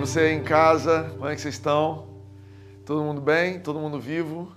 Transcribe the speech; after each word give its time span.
você 0.00 0.32
em 0.32 0.42
casa, 0.42 1.10
como 1.12 1.28
é 1.28 1.34
que 1.34 1.42
vocês 1.42 1.56
estão? 1.56 2.06
Todo 2.86 3.02
mundo 3.02 3.20
bem? 3.20 3.60
Todo 3.60 3.78
mundo 3.78 4.00
vivo? 4.00 4.50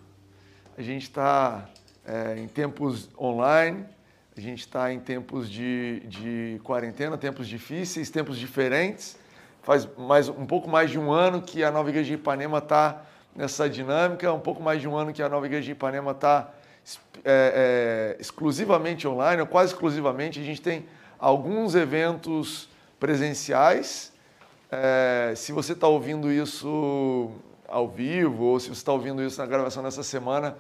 A 0.77 0.81
gente 0.81 1.03
está 1.03 1.67
é, 2.08 2.39
em 2.39 2.47
tempos 2.47 3.09
online, 3.19 3.85
a 4.37 4.40
gente 4.40 4.62
está 4.62 4.94
em 4.94 5.01
tempos 5.01 5.51
de, 5.51 5.99
de 6.08 6.62
quarentena, 6.63 7.17
tempos 7.17 7.45
difíceis, 7.45 8.09
tempos 8.09 8.40
diferentes. 8.40 9.17
Faz 9.62 9.85
mais, 9.97 10.29
um 10.29 10.45
pouco 10.45 10.69
mais 10.69 10.90
de 10.90 10.97
um 10.97 11.12
ano 11.12 11.41
que 11.41 11.62
a 11.62 11.69
Nova 11.69 11.89
Igreja 11.89 12.07
de 12.07 12.13
Ipanema 12.13 12.60
está 12.60 13.01
nessa 13.35 13.69
dinâmica, 13.69 14.31
um 14.31 14.39
pouco 14.39 14.63
mais 14.63 14.79
de 14.79 14.87
um 14.87 14.96
ano 14.96 15.12
que 15.12 15.21
a 15.21 15.28
Nova 15.28 15.46
Igreja 15.46 15.65
de 15.65 15.71
Ipanema 15.73 16.12
está 16.12 16.53
é, 17.25 18.16
é, 18.16 18.18
exclusivamente 18.18 19.05
online, 19.05 19.41
ou 19.41 19.48
quase 19.48 19.73
exclusivamente. 19.73 20.40
A 20.40 20.44
gente 20.44 20.62
tem 20.62 20.85
alguns 21.20 21.76
eventos 21.76 22.70
presenciais. 22.98 24.12
É, 24.76 25.36
se 25.36 25.52
você 25.52 25.73
está 25.73 25.88
ouvindo 25.88 26.32
isso 26.32 27.30
ao 27.68 27.88
vivo, 27.88 28.45
ou 28.45 28.59
se 28.59 28.70
você 28.70 28.80
está 28.80 28.91
ouvindo 28.91 29.22
isso 29.22 29.40
na 29.40 29.46
gravação 29.46 29.84
nessa 29.84 30.02
semana, 30.02 30.58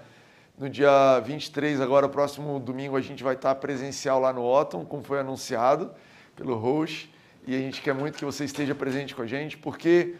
no 0.55 0.69
dia 0.69 1.19
23, 1.21 1.81
agora, 1.81 2.07
próximo 2.07 2.59
domingo, 2.59 2.95
a 2.95 3.01
gente 3.01 3.23
vai 3.23 3.33
estar 3.33 3.55
presencial 3.55 4.19
lá 4.19 4.31
no 4.31 4.45
Otton, 4.45 4.85
como 4.85 5.01
foi 5.01 5.19
anunciado 5.19 5.91
pelo 6.35 6.53
host. 6.55 7.11
E 7.47 7.55
a 7.55 7.57
gente 7.57 7.81
quer 7.81 7.95
muito 7.95 8.15
que 8.15 8.23
você 8.23 8.45
esteja 8.45 8.75
presente 8.75 9.15
com 9.15 9.23
a 9.23 9.25
gente, 9.25 9.57
porque 9.57 10.13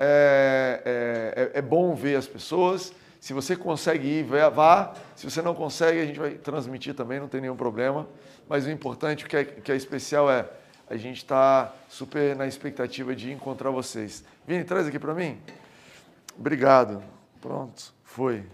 é, 0.00 1.50
é, 1.52 1.58
é 1.58 1.62
bom 1.62 1.94
ver 1.94 2.16
as 2.16 2.26
pessoas. 2.26 2.90
Se 3.20 3.34
você 3.34 3.54
consegue 3.54 4.08
ir, 4.08 4.22
vá. 4.24 4.94
Se 5.14 5.28
você 5.28 5.42
não 5.42 5.54
consegue, 5.54 6.00
a 6.00 6.06
gente 6.06 6.18
vai 6.18 6.30
transmitir 6.30 6.94
também, 6.94 7.20
não 7.20 7.28
tem 7.28 7.42
nenhum 7.42 7.56
problema. 7.56 8.08
Mas 8.48 8.64
o 8.64 8.70
importante, 8.70 9.26
o 9.26 9.28
que 9.28 9.36
é, 9.36 9.44
que 9.44 9.70
é 9.70 9.76
especial 9.76 10.30
é 10.30 10.48
a 10.88 10.96
gente 10.96 11.18
está 11.18 11.72
super 11.88 12.36
na 12.36 12.46
expectativa 12.46 13.14
de 13.14 13.32
encontrar 13.32 13.70
vocês. 13.70 14.24
Vini, 14.46 14.64
traz 14.64 14.86
aqui 14.86 14.98
para 14.98 15.14
mim. 15.14 15.40
Obrigado. 16.38 17.02
Pronto, 17.40 17.92
foi. 18.04 18.44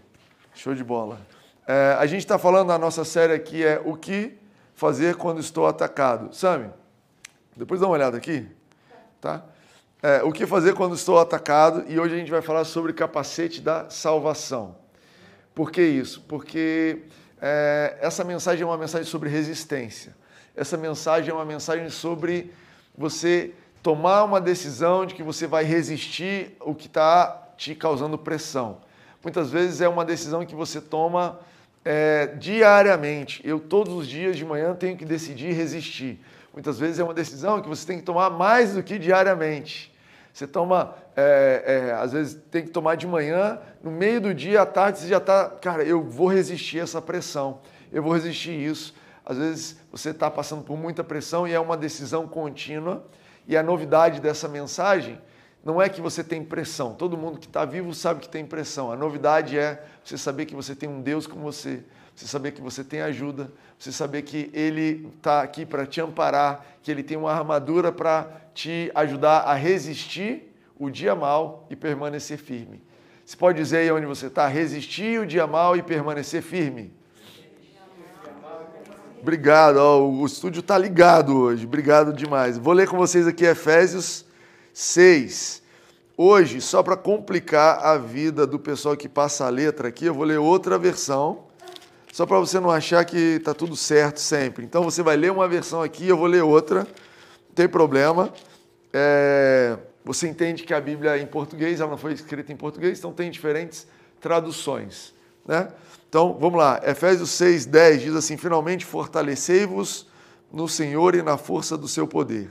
Show 0.55 0.75
de 0.75 0.83
bola. 0.83 1.21
É, 1.67 1.97
a 1.99 2.07
gente 2.07 2.21
está 2.21 2.39
falando, 2.39 2.73
a 2.73 2.79
nossa 2.79 3.05
série 3.05 3.33
aqui 3.33 3.65
é 3.65 3.81
O 3.85 3.97
que 3.97 4.37
fazer 4.75 5.17
quando 5.17 5.41
estou 5.41 5.67
atacado. 5.67 6.35
Sami, 6.35 6.71
depois 7.57 7.81
dá 7.81 7.87
uma 7.87 7.95
olhada 7.95 8.17
aqui. 8.17 8.47
Tá? 9.21 9.45
É, 10.03 10.23
o 10.23 10.33
que 10.33 10.47
fazer 10.47 10.75
quando 10.75 10.95
estou 10.95 11.21
atacado 11.21 11.85
e 11.89 12.01
hoje 12.01 12.15
a 12.15 12.19
gente 12.19 12.31
vai 12.31 12.43
falar 12.43 12.65
sobre 12.65 12.93
capacete 12.93 13.61
da 13.61 13.89
salvação. 13.89 14.75
Por 15.55 15.71
que 15.71 15.83
isso? 15.83 16.23
Porque 16.23 17.03
é, 17.41 17.99
essa 18.01 18.25
mensagem 18.25 18.63
é 18.63 18.67
uma 18.67 18.79
mensagem 18.79 19.07
sobre 19.07 19.29
resistência. 19.29 20.17
Essa 20.57 20.77
mensagem 20.77 21.31
é 21.31 21.35
uma 21.35 21.45
mensagem 21.45 21.89
sobre 21.89 22.53
você 22.97 23.53
tomar 23.83 24.25
uma 24.25 24.41
decisão 24.41 25.07
de 25.07 25.15
que 25.15 25.23
você 25.23 25.47
vai 25.47 25.65
resistir 25.65 26.57
o 26.61 26.75
que 26.75 26.87
está 26.87 27.49
te 27.57 27.75
causando 27.75 28.19
pressão 28.19 28.79
muitas 29.23 29.51
vezes 29.51 29.81
é 29.81 29.89
uma 29.89 30.05
decisão 30.05 30.45
que 30.45 30.55
você 30.55 30.81
toma 30.81 31.39
é, 31.85 32.27
diariamente. 32.39 33.41
Eu, 33.45 33.61
todos 33.61 33.95
os 33.95 34.09
dias 34.09 34.37
de 34.37 34.45
manhã, 34.45 34.75
tenho 34.75 34.97
que 34.97 35.05
decidir 35.05 35.53
resistir. 35.53 36.21
Muitas 36.53 36.79
vezes 36.79 36.99
é 36.99 37.05
uma 37.05 37.15
decisão 37.15 37.63
que 37.63 37.69
você 37.69 37.87
tem 37.87 37.99
que 37.99 38.05
tomar 38.05 38.31
mais 38.31 38.75
do 38.75 38.83
que 38.83 38.99
diariamente. 38.99 39.93
Você 40.33 40.47
toma, 40.47 40.95
é, 41.17 41.91
é, 41.91 41.93
às 41.93 42.13
vezes 42.13 42.39
tem 42.51 42.65
que 42.65 42.71
tomar 42.71 42.97
de 42.97 43.07
manhã, 43.07 43.59
no 43.83 43.91
meio 43.91 44.21
do 44.21 44.35
dia, 44.35 44.63
à 44.63 44.67
tarde, 44.67 44.99
você 44.99 45.09
já 45.09 45.19
está, 45.19 45.49
cara, 45.49 45.83
eu 45.83 46.03
vou 46.03 46.27
resistir 46.27 46.79
essa 46.79 47.03
pressão, 47.03 47.61
eu 47.93 48.03
vou 48.03 48.13
resistir 48.13 48.53
isso. 48.53 48.95
Às 49.25 49.39
vezes 49.39 49.77
você 49.91 50.11
está 50.11 50.31
passando 50.31 50.63
por 50.63 50.77
muita 50.77 51.05
pressão 51.05 51.47
e 51.47 51.53
é 51.53 51.61
uma 51.61 51.77
decisão 51.77 52.27
contínua. 52.27 53.05
E 53.47 53.57
a 53.57 53.63
novidade 53.63 54.21
dessa 54.21 54.49
mensagem 54.49 55.19
não 55.65 55.81
é 55.81 55.89
que 55.89 56.01
você 56.01 56.25
tem 56.25 56.45
pressão. 56.45 56.95
Todo 56.95 57.17
mundo 57.17 57.39
que 57.39 57.47
está 57.47 57.65
vivo 57.65 57.95
sabe 57.95 58.21
que 58.21 58.29
tem 58.29 58.45
pressão. 58.45 58.91
A 58.91 58.97
novidade 58.97 59.59
é 59.59 59.85
você 60.05 60.19
saber 60.19 60.47
que 60.47 60.55
você 60.55 60.75
tem 60.75 60.89
um 60.89 61.01
Deus 61.01 61.27
com 61.27 61.41
você, 61.41 61.85
você 62.15 62.27
saber 62.27 62.53
que 62.53 62.61
você 62.61 62.83
tem 62.83 63.01
ajuda, 63.01 63.51
você 63.79 63.93
saber 63.93 64.23
que 64.23 64.51
Ele 64.53 65.09
está 65.17 65.43
aqui 65.43 65.65
para 65.65 65.87
te 65.87 66.01
amparar, 66.01 66.67
que 66.83 66.91
Ele 66.91 67.03
tem 67.03 67.17
uma 67.17 67.33
armadura 67.33 67.93
para 67.93 68.29
te 68.55 68.91
ajudar 68.95 69.41
a 69.41 69.55
resistir 69.55 70.53
o 70.79 70.91
dia 70.91 71.15
mal 71.15 71.67
e 71.71 71.77
permanecer 71.77 72.39
firme. 72.39 72.83
Você 73.25 73.37
pode 73.37 73.57
dizer 73.57 73.79
aí 73.79 73.93
onde 73.93 74.05
você 74.05 74.27
está? 74.27 74.49
Resistir 74.49 75.21
o 75.21 75.27
dia 75.27 75.47
mal 75.47 75.77
e 75.77 75.83
permanecer 75.83 76.43
firme. 76.43 76.93
Obrigado, 79.23 79.79
o 79.79 80.27
estúdio 80.27 80.59
está 80.59 80.77
ligado 80.77 81.39
hoje. 81.39 81.65
Obrigado 81.65 82.13
demais. 82.13 82.59
Vou 82.59 82.73
ler 82.73 82.89
com 82.89 82.97
vocês 82.97 83.25
aqui 83.25 83.45
Efésios 83.45 84.25
6. 84.75 85.63
Hoje, 86.17 86.61
só 86.61 86.83
para 86.83 86.97
complicar 86.97 87.79
a 87.87 87.97
vida 87.97 88.45
do 88.45 88.59
pessoal 88.59 88.97
que 88.97 89.09
passa 89.09 89.47
a 89.47 89.49
letra 89.49 89.87
aqui, 89.87 90.07
eu 90.07 90.13
vou 90.13 90.25
ler 90.25 90.39
outra 90.39 90.77
versão, 90.77 91.45
só 92.13 92.27
para 92.27 92.37
você 92.41 92.59
não 92.59 92.69
achar 92.69 93.05
que 93.05 93.37
está 93.37 93.55
tudo 93.55 93.77
certo 93.77 94.19
sempre. 94.19 94.65
Então 94.65 94.83
você 94.83 95.05
vai 95.05 95.17
ler 95.17 95.31
uma 95.31 95.47
versão 95.47 95.83
aqui, 95.83 96.09
eu 96.09 96.17
vou 96.17 96.27
ler 96.27 96.43
outra, 96.43 96.81
não 96.81 97.55
tem 97.55 97.69
problema. 97.69 98.33
É, 98.93 99.79
você 100.05 100.27
entende 100.27 100.65
que 100.65 100.75
a 100.75 100.81
Bíblia 100.81 101.17
é 101.17 101.23
em 101.23 101.27
português, 101.27 101.79
ela 101.79 101.93
não 101.93 101.97
foi 101.97 102.13
escrita 102.13 102.53
em 102.53 102.57
português, 102.57 102.99
então 102.99 103.13
tem 103.13 103.31
diferentes 103.31 103.87
traduções. 104.21 105.15
Né? 105.47 105.69
Então 106.13 106.37
vamos 106.39 106.59
lá, 106.59 106.79
Efésios 106.85 107.31
6, 107.31 107.65
10 107.65 108.03
diz 108.03 108.15
assim: 108.15 108.37
Finalmente 108.37 108.85
fortalecei-vos 108.85 110.07
no 110.53 110.69
Senhor 110.69 111.15
e 111.15 111.23
na 111.23 111.39
força 111.39 111.75
do 111.75 111.89
seu 111.89 112.07
poder 112.07 112.51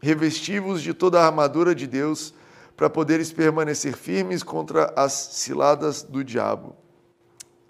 revesti-vos 0.00 0.82
de 0.82 0.94
toda 0.94 1.20
a 1.20 1.26
armadura 1.26 1.74
de 1.74 1.86
Deus, 1.86 2.34
para 2.76 2.90
poderes 2.90 3.32
permanecer 3.32 3.96
firmes 3.96 4.42
contra 4.42 4.92
as 4.94 5.12
ciladas 5.12 6.02
do 6.02 6.22
diabo. 6.22 6.76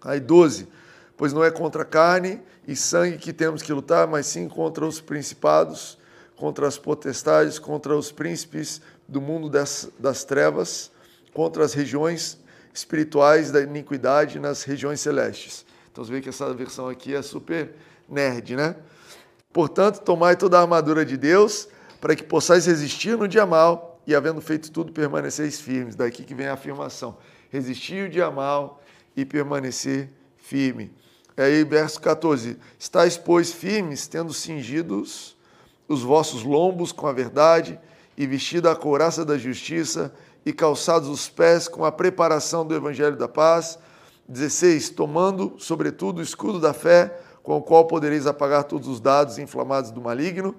Aí 0.02 0.18
12. 0.18 0.68
Pois 1.16 1.32
não 1.32 1.44
é 1.44 1.50
contra 1.50 1.84
carne 1.84 2.40
e 2.66 2.74
sangue 2.74 3.16
que 3.16 3.32
temos 3.32 3.62
que 3.62 3.72
lutar, 3.72 4.06
mas 4.06 4.26
sim 4.26 4.48
contra 4.48 4.84
os 4.84 5.00
principados, 5.00 5.96
contra 6.34 6.66
as 6.66 6.76
potestades, 6.76 7.58
contra 7.58 7.96
os 7.96 8.10
príncipes 8.10 8.82
do 9.06 9.20
mundo 9.20 9.48
das, 9.48 9.88
das 9.98 10.24
trevas, 10.24 10.90
contra 11.32 11.64
as 11.64 11.72
regiões 11.72 12.38
espirituais 12.76 13.50
da 13.50 13.60
iniquidade 13.62 14.38
nas 14.38 14.62
regiões 14.62 15.00
celestes. 15.00 15.64
Então 15.90 16.04
você 16.04 16.12
vê 16.12 16.20
que 16.20 16.28
essa 16.28 16.52
versão 16.52 16.88
aqui 16.88 17.14
é 17.14 17.22
super 17.22 17.74
nerd, 18.08 18.54
né? 18.54 18.76
Portanto, 19.52 20.00
tomai 20.00 20.36
toda 20.36 20.58
a 20.58 20.60
armadura 20.60 21.04
de 21.04 21.16
Deus 21.16 21.68
para 22.00 22.14
que 22.14 22.22
possais 22.22 22.66
resistir 22.66 23.16
no 23.16 23.26
dia 23.26 23.46
mal 23.46 24.00
e, 24.06 24.14
havendo 24.14 24.40
feito 24.40 24.70
tudo, 24.70 24.92
permaneceis 24.92 25.58
firmes. 25.58 25.96
Daqui 25.96 26.22
que 26.22 26.34
vem 26.34 26.46
a 26.46 26.52
afirmação: 26.52 27.16
resistir 27.50 28.06
o 28.06 28.10
dia 28.10 28.30
mal 28.30 28.82
e 29.16 29.24
permanecer 29.24 30.10
firme. 30.36 30.92
Aí, 31.34 31.64
verso 31.64 31.98
14: 32.00 32.58
Estais, 32.78 33.16
pois, 33.16 33.50
firmes, 33.52 34.06
tendo 34.06 34.34
cingidos 34.34 35.34
os 35.88 36.02
vossos 36.02 36.42
lombos 36.42 36.92
com 36.92 37.06
a 37.06 37.12
verdade, 37.12 37.78
e 38.16 38.26
vestida 38.26 38.72
a 38.72 38.76
couraça 38.76 39.24
da 39.24 39.36
justiça, 39.36 40.12
e 40.46 40.52
calçados 40.52 41.10
os 41.10 41.28
pés 41.28 41.68
com 41.68 41.84
a 41.84 41.92
preparação 41.92 42.64
do 42.64 42.74
evangelho 42.74 43.16
da 43.16 43.28
paz. 43.28 43.78
16. 44.26 44.88
Tomando, 44.88 45.56
sobretudo, 45.58 46.20
o 46.20 46.22
escudo 46.22 46.58
da 46.58 46.72
fé, 46.72 47.20
com 47.42 47.58
o 47.58 47.62
qual 47.62 47.86
podereis 47.86 48.26
apagar 48.26 48.64
todos 48.64 48.88
os 48.88 49.00
dados 49.00 49.36
inflamados 49.36 49.90
do 49.90 50.00
maligno 50.00 50.54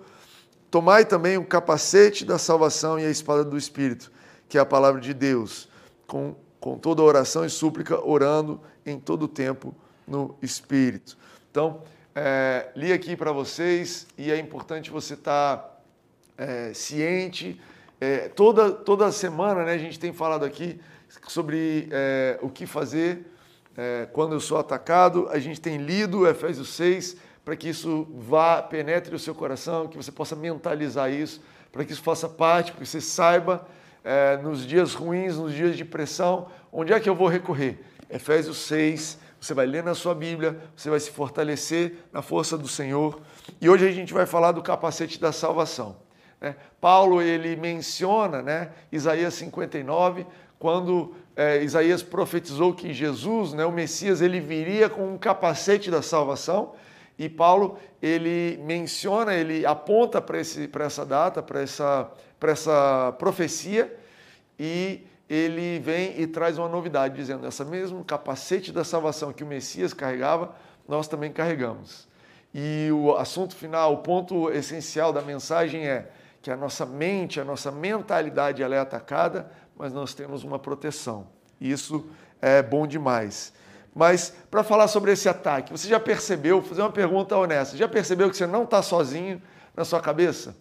Tomai 0.70 1.06
também 1.06 1.38
o 1.38 1.46
capacete 1.46 2.26
da 2.26 2.38
salvação 2.38 3.00
e 3.00 3.06
a 3.06 3.10
espada 3.10 3.44
do 3.44 3.58
Espírito, 3.58 4.12
que 4.50 4.58
é 4.58 4.62
a 4.62 4.66
palavra 4.66 5.00
de 5.00 5.14
Deus, 5.14 5.70
com, 6.06 6.36
com 6.60 6.78
toda 6.78 7.02
oração 7.02 7.46
e 7.46 7.50
súplica, 7.50 8.06
orando 8.06 8.60
em 8.86 9.00
todo 9.00 9.30
tempo 9.30 9.74
no 10.06 10.36
Espírito. 10.42 11.18
Então, 11.50 11.82
é, 12.14 12.70
li 12.76 12.92
aqui 12.92 13.16
para 13.16 13.32
vocês 13.32 14.08
e 14.18 14.30
é 14.30 14.38
importante 14.38 14.92
você 14.92 15.14
estar 15.14 15.58
tá, 15.58 15.80
é, 16.38 16.74
ciente. 16.74 17.60
É, 18.00 18.30
toda, 18.30 18.72
toda 18.72 19.12
semana 19.12 19.66
né, 19.66 19.74
a 19.74 19.78
gente 19.78 20.00
tem 20.00 20.14
falado 20.14 20.46
aqui 20.46 20.80
sobre 21.28 21.88
é, 21.92 22.38
o 22.42 22.50
que 22.50 22.68
fazer 22.68 23.26
é, 23.76 24.08
quando 24.14 24.34
eu 24.34 24.40
sou 24.40 24.58
atacado. 24.58 25.28
A 25.32 25.40
gente 25.40 25.60
tem 25.60 25.78
lido 25.78 26.28
Efésios 26.28 26.70
6 26.76 27.18
para 27.44 27.56
que 27.56 27.70
isso 27.70 28.08
vá, 28.14 28.62
penetre 28.62 29.16
o 29.16 29.20
seu 29.20 29.34
coração, 29.34 29.88
que 29.88 29.96
você 29.96 30.12
possa 30.12 30.36
mentalizar 30.36 31.12
isso, 31.12 31.42
para 31.72 31.86
que 31.86 31.94
isso 31.94 32.04
faça 32.04 32.28
parte, 32.28 32.72
para 32.72 32.82
que 32.82 32.88
você 32.88 33.00
saiba 33.00 33.66
é, 34.04 34.38
nos 34.38 34.66
dias 34.66 34.94
ruins, 34.94 35.38
nos 35.38 35.54
dias 35.54 35.78
de 35.78 35.86
pressão, 35.86 36.50
onde 36.72 36.92
é 36.92 37.00
que 37.00 37.10
eu 37.10 37.16
vou 37.16 37.28
recorrer? 37.28 37.80
Efésios 38.10 38.58
6, 38.58 39.18
você 39.40 39.54
vai 39.54 39.66
ler 39.66 39.84
na 39.84 39.96
sua 39.96 40.14
Bíblia, 40.14 40.60
você 40.76 40.90
vai 40.90 41.00
se 41.00 41.10
fortalecer 41.10 41.96
na 42.12 42.22
força 42.22 42.58
do 42.58 42.68
Senhor. 42.68 43.22
E 43.62 43.70
hoje 43.70 43.88
a 43.88 43.92
gente 43.92 44.14
vai 44.14 44.26
falar 44.26 44.52
do 44.52 44.62
capacete 44.62 45.20
da 45.20 45.32
salvação. 45.32 46.07
Né? 46.40 46.56
Paulo 46.80 47.22
ele 47.22 47.56
menciona 47.56 48.42
né, 48.42 48.70
Isaías 48.92 49.34
59, 49.36 50.26
quando 50.60 51.16
é, 51.36 51.64
Isaías 51.64 52.02
profetizou 52.02 52.74
que 52.74 52.94
Jesus, 52.94 53.54
né, 53.54 53.66
o 53.66 53.72
Messias, 53.72 54.22
ele 54.22 54.40
viria 54.40 54.90
com 54.90 55.14
um 55.14 55.18
capacete 55.18 55.92
da 55.92 56.02
salvação 56.02 56.74
e 57.18 57.28
Paulo, 57.28 57.80
ele 58.02 58.60
menciona, 58.64 59.34
ele 59.34 59.66
aponta 59.66 60.22
para 60.22 60.38
essa 60.38 61.06
data, 61.06 61.42
para 61.42 61.62
essa 61.62 62.12
essa 62.42 63.16
profecia 63.18 63.98
e 64.60 65.04
ele 65.30 65.80
vem 65.80 66.20
e 66.20 66.28
traz 66.28 66.58
uma 66.58 66.70
novidade, 66.70 67.16
dizendo: 67.16 67.46
essa 67.46 67.66
mesmo 67.66 68.04
capacete 68.04 68.72
da 68.72 68.84
salvação 68.84 69.34
que 69.34 69.44
o 69.44 69.48
Messias 69.48 69.94
carregava, 69.94 70.56
nós 70.88 71.08
também 71.08 71.32
carregamos. 71.32 72.08
E 72.54 72.90
o 72.92 73.16
assunto 73.16 73.56
final, 73.56 73.94
o 73.94 73.98
ponto 73.98 74.50
essencial 74.52 75.12
da 75.12 75.22
mensagem 75.22 75.88
é 75.88 76.10
que 76.48 76.52
a 76.52 76.56
nossa 76.56 76.86
mente, 76.86 77.42
a 77.42 77.44
nossa 77.44 77.70
mentalidade 77.70 78.64
ela 78.64 78.74
é 78.74 78.80
atacada, 78.80 79.52
mas 79.78 79.92
nós 79.92 80.14
temos 80.14 80.46
uma 80.46 80.58
proteção. 80.58 81.28
Isso 81.60 82.10
é 82.42 82.64
bom 82.64 82.88
demais. 82.88 83.52
Mas 83.94 84.34
para 84.50 84.64
falar 84.64 84.88
sobre 84.88 85.12
esse 85.12 85.28
ataque, 85.28 85.74
você 85.74 85.90
já 85.90 86.00
percebeu, 86.00 86.62
vou 86.62 86.70
fazer 86.70 86.84
uma 86.84 86.90
pergunta 86.90 87.36
honesta, 87.36 87.76
já 87.76 87.86
percebeu 87.86 88.30
que 88.30 88.38
você 88.38 88.48
não 88.48 88.64
está 88.64 88.82
sozinho 88.82 89.42
na 89.76 89.84
sua 89.84 90.00
cabeça? 90.00 90.56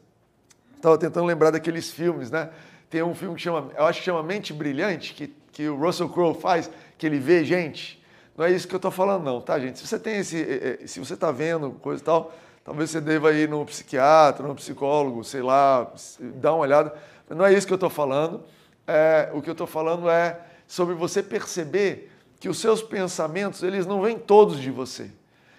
Estava 0.74 0.98
tentando 0.98 1.24
lembrar 1.24 1.52
daqueles 1.52 1.88
filmes, 1.88 2.32
né? 2.32 2.50
Tem 2.90 3.04
um 3.04 3.14
filme 3.14 3.36
que 3.36 3.42
chama, 3.42 3.70
eu 3.76 3.84
acho 3.84 4.00
que 4.00 4.06
chama 4.06 4.24
Mente 4.24 4.52
Brilhante, 4.52 5.14
que, 5.14 5.32
que 5.52 5.68
o 5.68 5.76
Russell 5.76 6.08
Crowe 6.08 6.34
faz, 6.34 6.68
que 6.98 7.06
ele 7.06 7.20
vê 7.20 7.44
gente. 7.44 8.04
Não 8.36 8.44
é 8.44 8.50
isso 8.50 8.66
que 8.66 8.74
eu 8.74 8.78
estou 8.78 8.90
falando, 8.90 9.22
não, 9.22 9.40
tá, 9.40 9.56
gente? 9.60 9.78
Se 9.78 9.86
você 9.86 10.00
tem 10.00 10.16
esse. 10.16 10.36
Eh, 10.36 10.78
eh, 10.82 10.86
se 10.88 10.98
você 10.98 11.14
está 11.14 11.30
vendo 11.30 11.70
coisa 11.70 12.02
e 12.02 12.04
tal, 12.04 12.34
talvez 12.66 12.90
você 12.90 13.00
deva 13.00 13.32
ir 13.32 13.48
no 13.48 13.64
psiquiatra, 13.64 14.44
no 14.44 14.54
psicólogo, 14.56 15.22
sei 15.22 15.40
lá, 15.40 15.88
dar 16.18 16.52
uma 16.52 16.62
olhada. 16.62 16.92
Não 17.30 17.46
é 17.46 17.54
isso 17.54 17.64
que 17.64 17.72
eu 17.72 17.76
estou 17.76 17.88
falando. 17.88 18.42
É, 18.84 19.30
o 19.32 19.40
que 19.40 19.48
eu 19.48 19.52
estou 19.52 19.68
falando 19.68 20.10
é 20.10 20.40
sobre 20.66 20.96
você 20.96 21.22
perceber 21.22 22.10
que 22.40 22.48
os 22.48 22.58
seus 22.58 22.82
pensamentos, 22.82 23.62
eles 23.62 23.86
não 23.86 24.02
vêm 24.02 24.18
todos 24.18 24.60
de 24.60 24.72
você. 24.72 25.08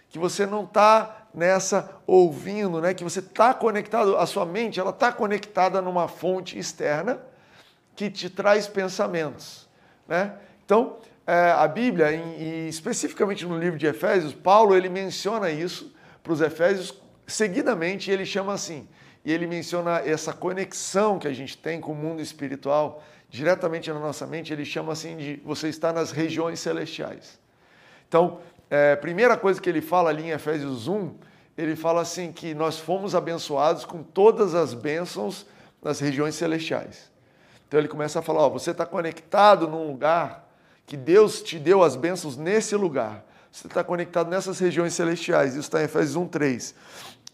Que 0.09 0.19
você 0.19 0.45
não 0.45 0.65
está 0.65 1.27
nessa 1.33 1.89
ouvindo, 2.06 2.81
né? 2.81 2.94
que 2.94 3.06
você 3.06 3.19
está 3.19 3.54
conectado, 3.54 4.18
a 4.18 4.25
sua 4.25 4.45
mente 4.45 4.77
ela 4.77 4.89
está 4.89 5.09
conectada 5.09 5.81
numa 5.81 6.09
fonte 6.09 6.59
externa 6.59 7.19
que 7.95 8.09
te 8.09 8.30
traz 8.30 8.68
pensamentos. 8.68 9.65
Né? 10.07 10.33
Então, 10.65 10.98
é, 11.25 11.51
a 11.51 11.68
Bíblia, 11.69 12.13
em, 12.13 12.42
e 12.42 12.68
especificamente 12.68 13.45
no 13.45 13.57
livro 13.57 13.80
de 13.80 13.86
Efésios, 13.86 14.33
Paulo 14.33 14.75
ele 14.75 14.89
menciona 14.89 15.50
isso 15.50 15.95
para 16.28 16.34
os 16.34 16.42
Efésios 16.42 16.94
seguidamente, 17.26 18.12
ele 18.12 18.26
chama 18.26 18.54
assim, 18.54 18.86
e 19.24 19.32
ele 19.32 19.48
menciona 19.48 20.00
essa 20.00 20.34
conexão 20.34 21.18
que 21.18 21.28
a 21.28 21.34
gente 21.34 21.58
tem 21.58 21.80
com 21.80 21.94
o 21.94 21.96
mundo 21.96 22.22
espiritual 22.22 23.02
diretamente 23.30 23.90
na 23.92 24.00
nossa 24.00 24.28
mente, 24.28 24.52
ele 24.52 24.66
chama 24.66 24.92
assim 24.92 25.16
de 25.16 25.42
você 25.46 25.70
está 25.70 25.94
nas 25.94 26.12
regiões 26.12 26.60
celestiais. 26.60 27.40
Então, 28.08 28.40
é, 28.70 28.96
primeira 28.98 29.38
coisa 29.38 29.62
que 29.62 29.70
ele 29.70 29.82
fala 29.82 30.10
ali 30.10 30.24
em 30.24 30.32
Efésios 30.32 30.88
1, 30.88 31.16
ele 31.58 31.76
fala 31.76 32.02
assim 32.02 32.32
que 32.32 32.54
nós 32.54 32.78
fomos 32.78 33.16
abençoados 33.16 33.86
com 33.86 34.04
todas 34.04 34.54
as 34.54 34.74
bênçãos 34.74 35.46
nas 35.82 36.00
regiões 36.02 36.36
celestiais. 36.36 37.10
Então 37.68 37.80
ele 37.80 37.88
começa 37.88 38.20
a 38.20 38.22
falar, 38.22 38.42
ó, 38.42 38.50
você 38.50 38.72
está 38.72 38.86
conectado 38.86 39.68
num 39.68 39.88
lugar 39.88 40.48
que 40.86 40.96
Deus 40.96 41.42
te 41.42 41.58
deu 41.58 41.84
as 41.84 41.96
bênçãos 41.96 42.36
nesse 42.36 42.76
lugar. 42.76 43.26
Você 43.52 43.68
está 43.68 43.84
conectado 43.84 44.30
nessas 44.30 44.60
regiões 44.60 44.94
celestiais. 44.94 45.52
Isso 45.52 45.62
está 45.62 45.82
em 45.82 45.86
Efésios 45.86 46.16
1, 46.16 46.28
3. 46.28 46.76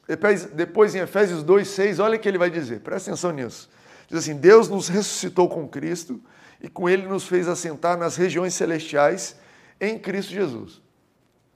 Depois, 0.07 0.45
depois 0.45 0.95
em 0.95 0.99
Efésios 0.99 1.43
2, 1.43 1.67
6, 1.67 1.99
olha 1.99 2.17
o 2.17 2.19
que 2.19 2.27
ele 2.27 2.37
vai 2.37 2.49
dizer. 2.49 2.81
Presta 2.81 3.11
atenção 3.11 3.31
nisso. 3.31 3.69
Diz 4.07 4.19
assim: 4.19 4.35
Deus 4.35 4.69
nos 4.69 4.87
ressuscitou 4.87 5.49
com 5.49 5.67
Cristo 5.67 6.21
e 6.61 6.69
com 6.69 6.89
ele 6.89 7.07
nos 7.07 7.25
fez 7.25 7.47
assentar 7.47 7.97
nas 7.97 8.15
regiões 8.15 8.53
celestiais 8.53 9.35
em 9.79 9.97
Cristo 9.97 10.31
Jesus. 10.31 10.81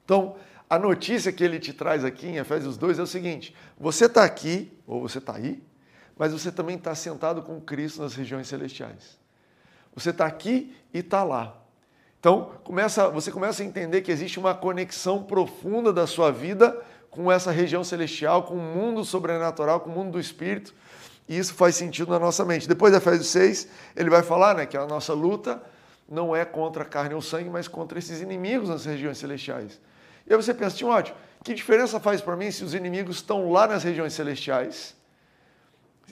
Então, 0.04 0.36
a 0.70 0.78
notícia 0.78 1.32
que 1.32 1.44
ele 1.44 1.60
te 1.60 1.72
traz 1.72 2.04
aqui 2.04 2.28
em 2.28 2.38
Efésios 2.38 2.78
2 2.78 3.00
é 3.00 3.02
o 3.02 3.08
seguinte: 3.08 3.56
você 3.80 4.06
está 4.06 4.24
aqui, 4.24 4.72
ou 4.86 5.02
você 5.02 5.18
está 5.18 5.36
aí, 5.36 5.64
mas 6.18 6.34
você 6.34 6.52
também 6.52 6.76
está 6.76 6.96
sentado 6.96 7.42
com 7.42 7.62
Cristo 7.62 8.02
nas 8.02 8.16
regiões 8.16 8.48
celestiais. 8.48 9.18
Você 9.96 10.10
está 10.10 10.26
aqui 10.26 10.76
e 10.94 11.00
está 11.00 11.24
lá. 11.24 11.62
Então, 12.28 12.52
começa, 12.66 13.08
você 13.08 13.32
começa 13.32 13.64
a 13.64 13.66
entender 13.66 14.02
que 14.02 14.12
existe 14.12 14.38
uma 14.38 14.54
conexão 14.54 15.24
profunda 15.24 15.94
da 15.94 16.06
sua 16.06 16.30
vida 16.30 16.78
com 17.10 17.32
essa 17.32 17.52
região 17.52 17.86
celestial, 17.86 18.44
com 18.44 18.56
o 18.56 18.58
mundo 18.58 19.06
sobrenatural, 19.06 19.80
com 19.80 19.90
o 19.90 19.94
mundo 19.94 20.12
do 20.12 20.20
espírito. 20.20 20.76
E 21.26 21.38
isso 21.38 21.54
faz 21.54 21.76
sentido 21.76 22.12
na 22.12 22.20
nossa 22.20 22.44
mente. 22.44 22.68
Depois 22.68 22.92
de 22.92 22.98
Efésios 22.98 23.28
6, 23.28 23.70
ele 23.96 24.10
vai 24.10 24.24
falar 24.24 24.56
né, 24.56 24.66
que 24.66 24.76
a 24.76 24.86
nossa 24.86 25.14
luta 25.14 25.64
não 26.06 26.36
é 26.36 26.44
contra 26.44 26.84
a 26.84 26.86
carne 26.86 27.16
ou 27.16 27.22
sangue, 27.22 27.50
mas 27.50 27.66
contra 27.66 27.98
esses 27.98 28.20
inimigos 28.20 28.68
nas 28.68 28.84
regiões 28.84 29.18
celestiais. 29.18 29.80
E 30.28 30.34
aí 30.34 30.36
você 30.36 30.54
pensa, 30.54 30.76
Timóteo, 30.76 31.16
que 31.46 31.54
diferença 31.54 31.98
faz 31.98 32.20
para 32.20 32.36
mim 32.36 32.52
se 32.52 32.62
os 32.62 32.74
inimigos 32.74 33.16
estão 33.16 33.50
lá 33.50 33.68
nas 33.68 33.86
regiões 33.86 34.12
celestiais? 34.12 34.98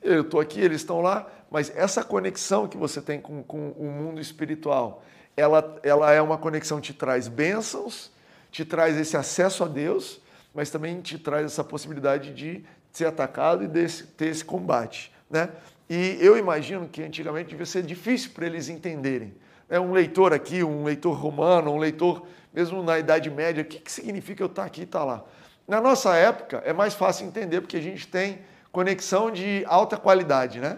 Eu 0.01 0.21
estou 0.21 0.39
aqui, 0.39 0.61
eles 0.61 0.79
estão 0.79 1.01
lá, 1.01 1.27
mas 1.51 1.69
essa 1.75 2.05
conexão 2.05 2.69
que 2.69 2.77
você 2.77 3.01
tem 3.01 3.19
com, 3.19 3.43
com 3.43 3.71
o 3.71 3.91
mundo 3.91 4.21
espiritual, 4.21 5.03
ela, 5.35 5.79
ela 5.83 6.11
é 6.11 6.21
uma 6.21 6.37
conexão 6.37 6.79
que 6.79 6.87
te 6.87 6.93
traz 6.93 7.27
bênçãos, 7.27 8.11
te 8.51 8.63
traz 8.63 8.97
esse 8.97 9.17
acesso 9.17 9.63
a 9.63 9.67
Deus, 9.67 10.21
mas 10.53 10.69
também 10.69 11.01
te 11.01 11.17
traz 11.17 11.45
essa 11.45 11.63
possibilidade 11.63 12.33
de 12.33 12.63
ser 12.91 13.05
atacado 13.05 13.63
e 13.63 13.67
de 13.67 14.03
ter 14.03 14.27
esse 14.27 14.45
combate. 14.45 15.11
Né? 15.29 15.49
E 15.89 16.17
eu 16.21 16.37
imagino 16.37 16.87
que 16.87 17.03
antigamente 17.03 17.49
devia 17.49 17.65
ser 17.65 17.83
difícil 17.83 18.31
para 18.33 18.45
eles 18.45 18.69
entenderem. 18.69 19.33
É 19.69 19.79
um 19.79 19.91
leitor 19.91 20.33
aqui, 20.33 20.63
um 20.63 20.83
leitor 20.83 21.13
romano, 21.13 21.71
um 21.71 21.77
leitor 21.77 22.25
mesmo 22.53 22.81
na 22.81 22.97
Idade 22.97 23.29
Média, 23.29 23.61
o 23.61 23.65
que, 23.65 23.79
que 23.79 23.91
significa 23.91 24.41
eu 24.41 24.47
estar 24.47 24.63
aqui 24.63 24.81
e 24.81 24.83
estar 24.85 25.03
lá? 25.03 25.25
Na 25.67 25.81
nossa 25.81 26.15
época 26.15 26.61
é 26.65 26.71
mais 26.71 26.93
fácil 26.93 27.27
entender 27.27 27.59
porque 27.59 27.75
a 27.75 27.81
gente 27.81 28.07
tem 28.07 28.39
conexão 28.71 29.31
de 29.31 29.63
alta 29.67 29.97
qualidade, 29.97 30.59
né? 30.59 30.77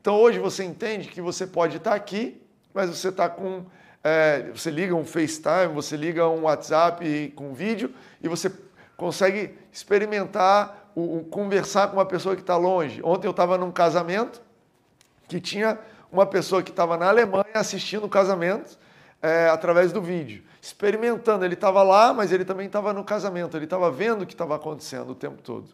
Então 0.00 0.14
hoje 0.14 0.38
você 0.38 0.62
entende 0.62 1.08
que 1.08 1.20
você 1.20 1.46
pode 1.46 1.78
estar 1.78 1.94
aqui, 1.94 2.40
mas 2.72 2.90
você 2.90 3.08
está 3.08 3.28
com. 3.28 3.64
É, 4.08 4.52
você 4.54 4.70
liga 4.70 4.94
um 4.94 5.04
FaceTime, 5.04 5.74
você 5.74 5.96
liga 5.96 6.28
um 6.28 6.42
WhatsApp 6.42 7.32
com 7.34 7.52
vídeo 7.52 7.92
e 8.22 8.28
você 8.28 8.52
consegue 8.96 9.58
experimentar, 9.72 10.92
o, 10.94 11.18
o 11.18 11.24
conversar 11.24 11.88
com 11.88 11.96
uma 11.96 12.06
pessoa 12.06 12.36
que 12.36 12.40
está 12.40 12.56
longe. 12.56 13.00
Ontem 13.02 13.26
eu 13.26 13.32
estava 13.32 13.58
num 13.58 13.72
casamento 13.72 14.40
que 15.26 15.40
tinha 15.40 15.76
uma 16.12 16.24
pessoa 16.24 16.62
que 16.62 16.70
estava 16.70 16.96
na 16.96 17.08
Alemanha 17.08 17.50
assistindo 17.54 18.04
o 18.04 18.08
casamento 18.08 18.78
é, 19.20 19.48
através 19.48 19.90
do 19.90 20.00
vídeo 20.00 20.44
experimentando. 20.62 21.44
Ele 21.44 21.54
estava 21.54 21.82
lá, 21.82 22.14
mas 22.14 22.30
ele 22.30 22.44
também 22.44 22.68
estava 22.68 22.92
no 22.92 23.02
casamento, 23.02 23.56
ele 23.56 23.64
estava 23.64 23.90
vendo 23.90 24.22
o 24.22 24.26
que 24.26 24.34
estava 24.34 24.54
acontecendo 24.54 25.10
o 25.10 25.14
tempo 25.16 25.42
todo. 25.42 25.66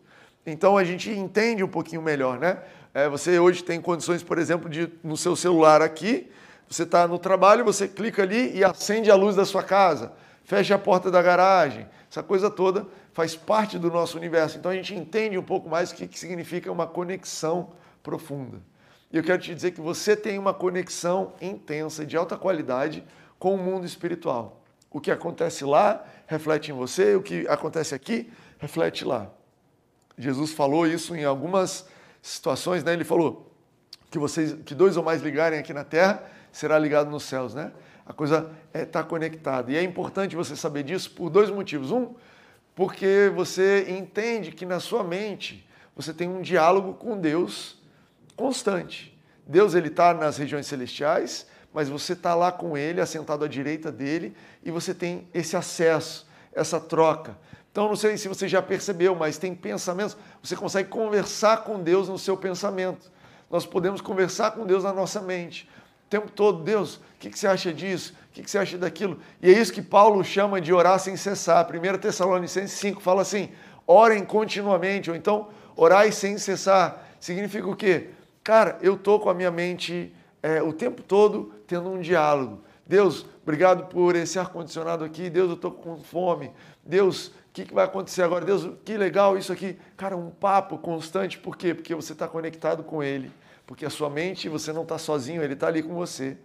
Então 0.47 0.79
a 0.79 0.85
gente 0.85 1.11
entende 1.11 1.63
um 1.63 1.69
pouquinho 1.69 2.01
melhor, 2.01 2.39
né? 2.39 2.61
É, 2.95 3.11
você 3.11 3.39
hoje 3.39 3.63
tem 3.63 3.79
condições, 3.79 4.23
por 4.23 4.39
exemplo, 4.39 4.71
de 4.71 4.91
no 5.05 5.19
seu 5.19 5.37
celular 5.37 5.83
aqui, 5.83 6.31
você 6.69 6.85
está 6.85 7.07
no 7.07 7.19
trabalho, 7.19 7.65
você 7.65 7.87
clica 7.87 8.23
ali 8.23 8.57
e 8.57 8.65
acende 8.65 9.11
a 9.11 9.15
luz 9.15 9.37
da 9.37 9.45
sua 9.45 9.63
casa, 9.63 10.13
fecha 10.45 10.75
a 10.75 10.79
porta 10.79 11.11
da 11.11 11.21
garagem, 11.21 11.87
essa 12.11 12.23
coisa 12.23 12.51
toda 12.51 12.87
faz 13.13 13.37
parte 13.37 13.79
do 13.79 13.91
nosso 13.91 14.17
universo. 14.17 14.59
Então 14.59 14.71
a 14.71 14.75
gente 14.75 14.95
entende 14.95 15.37
um 15.37 15.43
pouco 15.43 15.69
mais 15.69 15.91
o 15.91 15.95
que 15.95 16.19
significa 16.19 16.71
uma 16.71 16.87
conexão 16.87 17.71
profunda. 18.03 18.61
E 19.13 19.17
eu 19.17 19.23
quero 19.23 19.41
te 19.41 19.55
dizer 19.55 19.73
que 19.73 19.81
você 19.81 20.17
tem 20.17 20.39
uma 20.39 20.55
conexão 20.55 21.35
intensa, 21.41 22.05
de 22.05 22.17
alta 22.17 22.37
qualidade, 22.37 23.05
com 23.39 23.55
o 23.55 23.59
mundo 23.59 23.85
espiritual. 23.85 24.63
O 24.91 25.01
que 25.01 25.11
acontece 25.11 25.65
lá 25.65 26.05
reflete 26.27 26.71
em 26.71 26.75
você, 26.75 27.15
o 27.15 27.23
que 27.23 27.47
acontece 27.49 27.95
aqui 27.95 28.33
reflete 28.59 29.05
lá. 29.05 29.31
Jesus 30.17 30.53
falou 30.53 30.87
isso 30.87 31.15
em 31.15 31.25
algumas 31.25 31.87
situações, 32.23 32.85
né? 32.85 32.93
Ele 32.93 33.05
falou 33.05 33.51
que 34.11 34.19
vocês, 34.19 34.55
que 34.65 34.75
dois 34.75 34.97
ou 34.97 35.03
mais 35.03 35.23
ligarem 35.23 35.59
aqui 35.59 35.73
na 35.73 35.85
terra, 35.85 36.23
será 36.53 36.79
ligado 36.79 37.11
nos 37.11 37.25
céus, 37.25 37.55
né? 37.55 37.73
A 38.07 38.13
coisa 38.13 38.51
está 38.67 38.79
é, 38.79 38.85
tá 38.85 39.03
conectada. 39.03 39.73
E 39.73 39.77
é 39.77 39.83
importante 39.83 40.37
você 40.37 40.55
saber 40.55 40.83
disso 40.83 41.11
por 41.11 41.31
dois 41.31 41.51
motivos. 41.51 41.91
Um, 41.91 42.15
porque 42.75 43.33
você 43.35 43.87
entende 43.89 44.53
que 44.53 44.65
na 44.65 44.79
sua 44.79 45.03
mente 45.03 45.69
você 45.97 46.13
tem 46.13 46.29
um 46.29 46.41
diálogo 46.41 46.95
com 46.95 47.19
Deus 47.19 47.83
constante. 48.37 49.19
Deus 49.47 49.75
ele 49.75 49.89
está 49.89 50.15
nas 50.15 50.37
regiões 50.37 50.67
celestiais 50.67 51.47
mas 51.73 51.89
você 51.89 52.13
está 52.13 52.35
lá 52.35 52.53
com 52.53 52.77
ele, 52.77 53.01
assentado 53.01 53.45
à 53.45 53.49
direita 53.49 53.91
dele, 53.91 54.37
e 54.63 54.71
você 54.71 54.93
tem 54.93 55.27
esse 55.33 55.57
acesso, 55.57 56.27
essa 56.53 56.79
troca. 56.79 57.37
Então, 57.71 57.89
não 57.89 57.97
sei 57.97 58.19
se 58.19 58.29
você 58.29 58.47
já 58.47 58.61
percebeu, 58.61 59.15
mas 59.15 59.39
tem 59.39 59.55
pensamentos, 59.55 60.17
você 60.43 60.55
consegue 60.55 60.91
conversar 60.91 61.65
com 61.65 61.83
Deus 61.83 62.09
no 62.09 62.19
seu 62.19 62.37
pensamento. 62.37 63.11
Nós 63.51 63.65
podemos 63.65 64.01
conversar 64.01 64.51
com 64.51 64.67
Deus 64.67 64.85
na 64.85 64.93
nossa 64.93 65.21
mente. 65.23 65.69
Tempo 66.13 66.31
todo, 66.31 66.63
Deus, 66.63 66.97
o 66.97 67.01
que, 67.19 67.31
você 67.31 67.47
acha 67.47 67.73
disso? 67.73 68.13
O 68.29 68.35
que, 68.35 68.43
que 68.43 68.51
você 68.51 68.59
acha 68.59 68.77
daquilo? 68.77 69.19
E 69.41 69.49
é 69.49 69.59
isso 69.59 69.73
que 69.73 69.81
Paulo 69.81 70.23
chama 70.23 70.61
de 70.61 70.71
orar 70.71 70.99
sem 70.99 71.17
cessar. 71.17 71.67
1 71.67 71.99
Tessalonicenses 71.99 72.79
5 72.79 73.01
fala 73.01 73.23
assim: 73.23 73.49
orem 73.87 74.23
continuamente, 74.23 75.09
ou 75.09 75.17
então 75.17 75.49
orai 75.75 76.13
sem 76.13 76.37
cessar. 76.37 77.09
Significa 77.19 77.67
o 77.67 77.75
quê? 77.75 78.11
Cara, 78.45 78.77
eu 78.83 78.93
estou 78.93 79.21
com 79.21 79.31
a 79.31 79.35
minha 79.35 79.51
mente 79.51 80.15
é, 80.43 80.63
o 80.63 80.71
tempo 80.75 81.03
todo 81.03 81.51
tendo 81.67 81.89
um 81.89 81.99
diálogo. 81.99 82.63
Deus, 82.87 83.25
obrigado 83.43 83.87
por 83.87 84.15
esse 84.15 84.39
ar-condicionado 84.39 85.05
aqui. 85.05 85.31
Deus, 85.31 85.49
eu 85.49 85.55
estou 85.55 85.71
com 85.71 85.97
fome. 85.97 86.53
Deus, 86.85 87.29
o 87.29 87.33
que, 87.55 87.65
que 87.65 87.73
vai 87.73 87.87
acontecer 87.87 88.21
agora? 88.21 88.45
Deus, 88.45 88.69
que 88.85 88.99
legal 88.99 89.39
isso 89.39 89.51
aqui. 89.51 89.79
Cara, 89.97 90.15
um 90.15 90.29
papo 90.29 90.77
constante. 90.77 91.39
Por 91.39 91.57
quê? 91.57 91.73
Porque 91.73 91.95
você 91.95 92.13
está 92.13 92.29
conectado 92.29 92.83
com 92.83 93.03
Ele. 93.03 93.33
Porque 93.73 93.87
a 93.87 93.91
sua 93.91 94.11
mente, 94.11 94.51
você 94.51 94.71
não 94.71 94.83
está 94.83 94.99
sozinho, 94.99 95.43
ele 95.43 95.55
está 95.55 95.67
ali 95.67 95.83
com 95.83 95.95
você. 95.95 96.37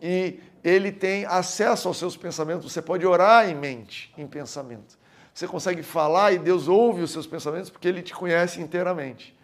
E 0.00 0.38
ele 0.62 0.92
tem 0.92 1.24
acesso 1.24 1.88
aos 1.88 1.96
seus 1.96 2.16
pensamentos, 2.16 2.72
você 2.72 2.80
pode 2.80 3.04
orar 3.04 3.50
em 3.50 3.54
mente, 3.56 4.14
em 4.16 4.28
pensamento. 4.28 4.96
Você 5.34 5.48
consegue 5.48 5.82
falar 5.82 6.30
e 6.34 6.38
Deus 6.38 6.68
ouve 6.68 7.02
os 7.02 7.10
seus 7.10 7.26
pensamentos 7.26 7.68
porque 7.68 7.88
ele 7.88 8.00
te 8.00 8.14
conhece 8.14 8.60
inteiramente. 8.60 9.36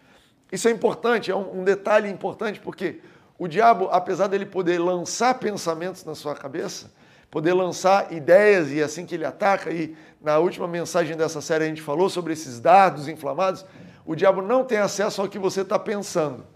Isso 0.49 0.69
é 0.69 0.71
importante, 0.71 1.29
é 1.29 1.35
um, 1.35 1.61
detalhe 1.65 2.09
importante, 2.09 2.61
porque 2.61 3.01
o 3.37 3.49
diabo, 3.49 3.89
apesar 3.91 4.27
dele 4.27 4.45
poder 4.45 4.79
lançar 4.79 5.37
pensamentos 5.37 6.05
na 6.05 6.15
sua 6.15 6.35
cabeça, 6.35 6.89
poder 7.29 7.51
lançar 7.51 8.13
ideias 8.13 8.71
e 8.71 8.81
assim 8.81 9.05
que 9.05 9.13
ele 9.13 9.25
ataca, 9.25 9.71
e 9.71 9.93
na 10.21 10.37
última 10.37 10.69
mensagem 10.69 11.17
dessa 11.17 11.41
série 11.41 11.65
a 11.65 11.67
gente 11.67 11.81
falou 11.81 12.09
sobre 12.09 12.31
esses 12.31 12.61
dardos 12.61 13.09
inflamados, 13.09 13.65
o 14.05 14.15
diabo 14.15 14.41
não 14.41 14.63
tem 14.63 14.77
acesso 14.77 15.21
ao 15.21 15.27
que 15.27 15.37
você 15.37 15.63
está 15.63 15.77
pensando. 15.77 16.54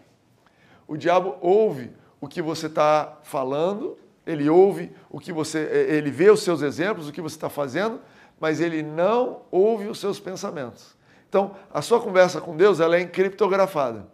O 0.90 0.98
diabo 0.98 1.38
ouve 1.40 1.92
o 2.20 2.28
que 2.28 2.42
você 2.42 2.66
está 2.66 3.20
falando, 3.22 3.96
ele 4.26 4.50
ouve 4.50 4.92
o 5.08 5.20
que 5.20 5.32
você, 5.32 5.60
eh, 5.60 5.96
ele 5.96 6.10
vê 6.10 6.32
os 6.32 6.42
seus 6.42 6.64
exemplos, 6.64 7.08
o 7.08 7.12
que 7.12 7.22
você 7.22 7.36
está 7.36 7.48
fazendo, 7.48 8.02
mas 8.40 8.60
ele 8.60 8.82
não 8.82 9.44
ouve 9.52 9.88
os 9.88 10.00
seus 10.00 10.20
pensamentos. 10.20 10.96
Então, 11.30 11.56
a 11.72 11.80
sua 11.84 12.02
conversa 12.02 12.42
com 12.42 12.58
Deus, 12.58 12.80
ela 12.80 12.98
é 12.98 13.02
encriptografada. 13.02 14.08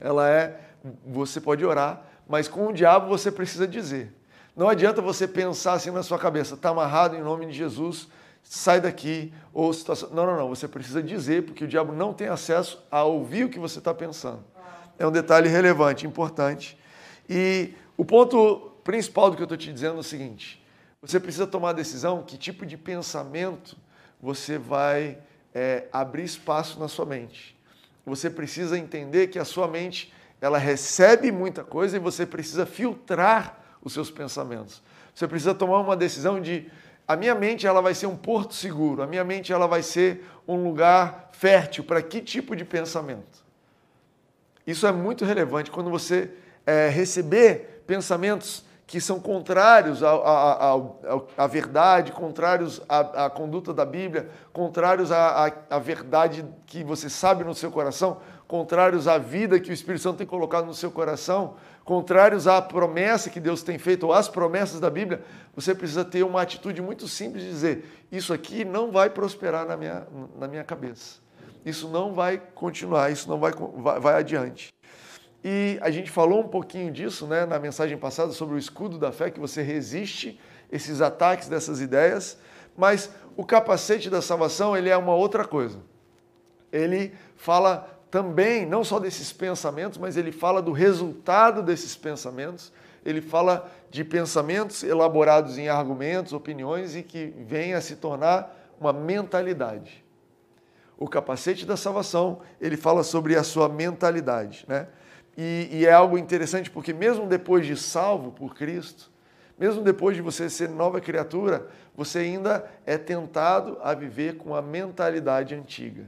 Ela 0.00 0.30
é, 0.30 0.58
você 1.06 1.42
pode 1.42 1.62
orar, 1.62 2.02
mas 2.26 2.48
com 2.48 2.68
o 2.68 2.72
diabo 2.72 3.06
você 3.06 3.30
precisa 3.30 3.68
dizer. 3.68 4.10
Não 4.56 4.66
adianta 4.66 5.02
você 5.02 5.28
pensar 5.28 5.74
assim 5.74 5.90
na 5.90 6.02
sua 6.02 6.18
cabeça, 6.18 6.54
está 6.54 6.70
amarrado 6.70 7.16
em 7.16 7.20
nome 7.20 7.44
de 7.44 7.52
Jesus, 7.52 8.08
sai 8.42 8.80
daqui, 8.80 9.30
ou 9.52 9.70
situação. 9.74 10.08
Não, 10.10 10.24
não, 10.24 10.38
não. 10.38 10.48
Você 10.48 10.66
precisa 10.66 11.02
dizer, 11.02 11.44
porque 11.44 11.64
o 11.64 11.68
diabo 11.68 11.92
não 11.92 12.14
tem 12.14 12.28
acesso 12.28 12.82
a 12.90 13.04
ouvir 13.04 13.44
o 13.44 13.50
que 13.50 13.58
você 13.58 13.78
está 13.78 13.92
pensando. 13.92 14.42
É 14.98 15.06
um 15.06 15.12
detalhe 15.12 15.48
relevante, 15.48 16.06
importante. 16.06 16.76
E 17.28 17.72
o 17.96 18.04
ponto 18.04 18.72
principal 18.82 19.30
do 19.30 19.36
que 19.36 19.42
eu 19.42 19.44
estou 19.44 19.58
te 19.58 19.72
dizendo 19.72 19.96
é 19.96 20.00
o 20.00 20.02
seguinte: 20.02 20.64
você 21.00 21.20
precisa 21.20 21.46
tomar 21.46 21.70
a 21.70 21.74
decisão 21.74 22.22
que 22.22 22.36
tipo 22.36 22.66
de 22.66 22.76
pensamento 22.76 23.76
você 24.20 24.58
vai 24.58 25.18
é, 25.54 25.86
abrir 25.92 26.24
espaço 26.24 26.80
na 26.80 26.88
sua 26.88 27.06
mente. 27.06 27.56
Você 28.04 28.28
precisa 28.28 28.78
entender 28.78 29.28
que 29.28 29.38
a 29.38 29.44
sua 29.44 29.68
mente 29.68 30.12
ela 30.40 30.58
recebe 30.58 31.30
muita 31.30 31.62
coisa 31.62 31.96
e 31.96 32.00
você 32.00 32.24
precisa 32.24 32.66
filtrar 32.66 33.62
os 33.82 33.92
seus 33.92 34.10
pensamentos. 34.10 34.82
Você 35.14 35.28
precisa 35.28 35.54
tomar 35.54 35.80
uma 35.80 35.96
decisão 35.96 36.40
de 36.40 36.70
a 37.06 37.16
minha 37.16 37.34
mente 37.34 37.66
ela 37.66 37.80
vai 37.80 37.94
ser 37.94 38.06
um 38.06 38.16
porto 38.16 38.54
seguro, 38.54 39.02
a 39.02 39.06
minha 39.06 39.24
mente 39.24 39.52
ela 39.52 39.66
vai 39.66 39.82
ser 39.82 40.24
um 40.46 40.62
lugar 40.62 41.30
fértil 41.32 41.84
para 41.84 42.02
que 42.02 42.20
tipo 42.20 42.54
de 42.54 42.64
pensamento. 42.64 43.47
Isso 44.68 44.86
é 44.86 44.92
muito 44.92 45.24
relevante 45.24 45.70
quando 45.70 45.88
você 45.88 46.30
é, 46.66 46.90
receber 46.90 47.82
pensamentos 47.86 48.62
que 48.86 49.00
são 49.00 49.18
contrários 49.18 50.02
à, 50.02 51.46
verdade, 51.46 52.12
contrários 52.12 52.78
à, 52.86 53.24
à, 53.24 53.30
conduta 53.30 53.72
da 53.72 53.86
Bíblia, 53.86 54.28
contrários 54.52 55.10
à, 55.10 55.50
à, 55.70 55.78
verdade 55.78 56.44
que 56.66 56.84
você 56.84 57.08
sabe 57.08 57.44
no 57.44 57.54
seu 57.54 57.70
coração, 57.70 58.18
contrários 58.46 59.08
à 59.08 59.16
vida 59.16 59.58
que 59.58 59.70
o 59.70 59.72
Espírito 59.72 60.02
Santo 60.02 60.18
tem 60.18 60.26
colocado 60.26 60.66
no 60.66 60.74
seu 60.74 60.90
coração, 60.90 61.54
contrários 61.82 62.46
à 62.46 62.60
promessa 62.60 63.30
que 63.30 63.40
Deus 63.40 63.62
tem 63.62 63.78
feito, 63.78 64.04
ou 64.04 64.12
às 64.12 64.28
promessas 64.28 64.80
da 64.80 64.90
Bíblia, 64.90 65.22
você 65.56 65.74
precisa 65.74 66.04
ter 66.04 66.24
uma 66.24 66.42
atitude 66.42 66.82
muito 66.82 67.08
simples 67.08 67.42
de 67.42 67.48
dizer: 67.48 68.06
Isso 68.12 68.34
aqui 68.34 68.66
não 68.66 68.92
vai 68.92 69.08
prosperar 69.08 69.64
na 69.64 69.78
minha, 69.78 70.06
na 70.38 70.46
minha 70.46 70.62
cabeça. 70.62 71.26
Isso 71.64 71.88
não 71.88 72.14
vai 72.14 72.40
continuar, 72.54 73.10
isso 73.10 73.28
não 73.28 73.38
vai, 73.38 73.52
vai, 73.52 74.00
vai 74.00 74.14
adiante. 74.14 74.68
E 75.42 75.78
a 75.80 75.90
gente 75.90 76.10
falou 76.10 76.40
um 76.40 76.48
pouquinho 76.48 76.90
disso 76.92 77.26
né, 77.26 77.46
na 77.46 77.58
mensagem 77.58 77.96
passada 77.96 78.32
sobre 78.32 78.56
o 78.56 78.58
escudo 78.58 78.98
da 78.98 79.12
fé, 79.12 79.30
que 79.30 79.38
você 79.38 79.62
resiste 79.62 80.38
esses 80.70 81.00
ataques 81.00 81.48
dessas 81.48 81.80
ideias, 81.80 82.38
mas 82.76 83.10
o 83.36 83.44
capacete 83.44 84.10
da 84.10 84.20
salvação 84.20 84.76
ele 84.76 84.88
é 84.88 84.96
uma 84.96 85.14
outra 85.14 85.44
coisa. 85.44 85.78
Ele 86.72 87.12
fala 87.36 87.98
também, 88.10 88.66
não 88.66 88.82
só 88.82 88.98
desses 88.98 89.32
pensamentos, 89.32 89.98
mas 89.98 90.16
ele 90.16 90.32
fala 90.32 90.60
do 90.60 90.72
resultado 90.72 91.62
desses 91.62 91.96
pensamentos. 91.96 92.72
Ele 93.04 93.20
fala 93.20 93.70
de 93.90 94.04
pensamentos 94.04 94.82
elaborados 94.82 95.56
em 95.56 95.68
argumentos, 95.68 96.32
opiniões 96.32 96.96
e 96.96 97.02
que 97.02 97.34
vêm 97.38 97.74
a 97.74 97.80
se 97.80 97.96
tornar 97.96 98.54
uma 98.80 98.92
mentalidade. 98.92 100.04
O 100.98 101.08
capacete 101.08 101.64
da 101.64 101.76
salvação, 101.76 102.40
ele 102.60 102.76
fala 102.76 103.02
sobre 103.02 103.36
a 103.36 103.44
sua 103.44 103.68
mentalidade, 103.68 104.64
né? 104.68 104.88
E, 105.36 105.68
e 105.70 105.86
é 105.86 105.92
algo 105.92 106.18
interessante 106.18 106.68
porque 106.68 106.92
mesmo 106.92 107.24
depois 107.24 107.64
de 107.64 107.76
salvo 107.76 108.32
por 108.32 108.56
Cristo, 108.56 109.08
mesmo 109.56 109.82
depois 109.82 110.16
de 110.16 110.22
você 110.22 110.50
ser 110.50 110.68
nova 110.68 111.00
criatura, 111.00 111.68
você 111.94 112.18
ainda 112.18 112.68
é 112.84 112.98
tentado 112.98 113.78
a 113.82 113.94
viver 113.94 114.36
com 114.36 114.54
a 114.54 114.60
mentalidade 114.60 115.54
antiga. 115.54 116.06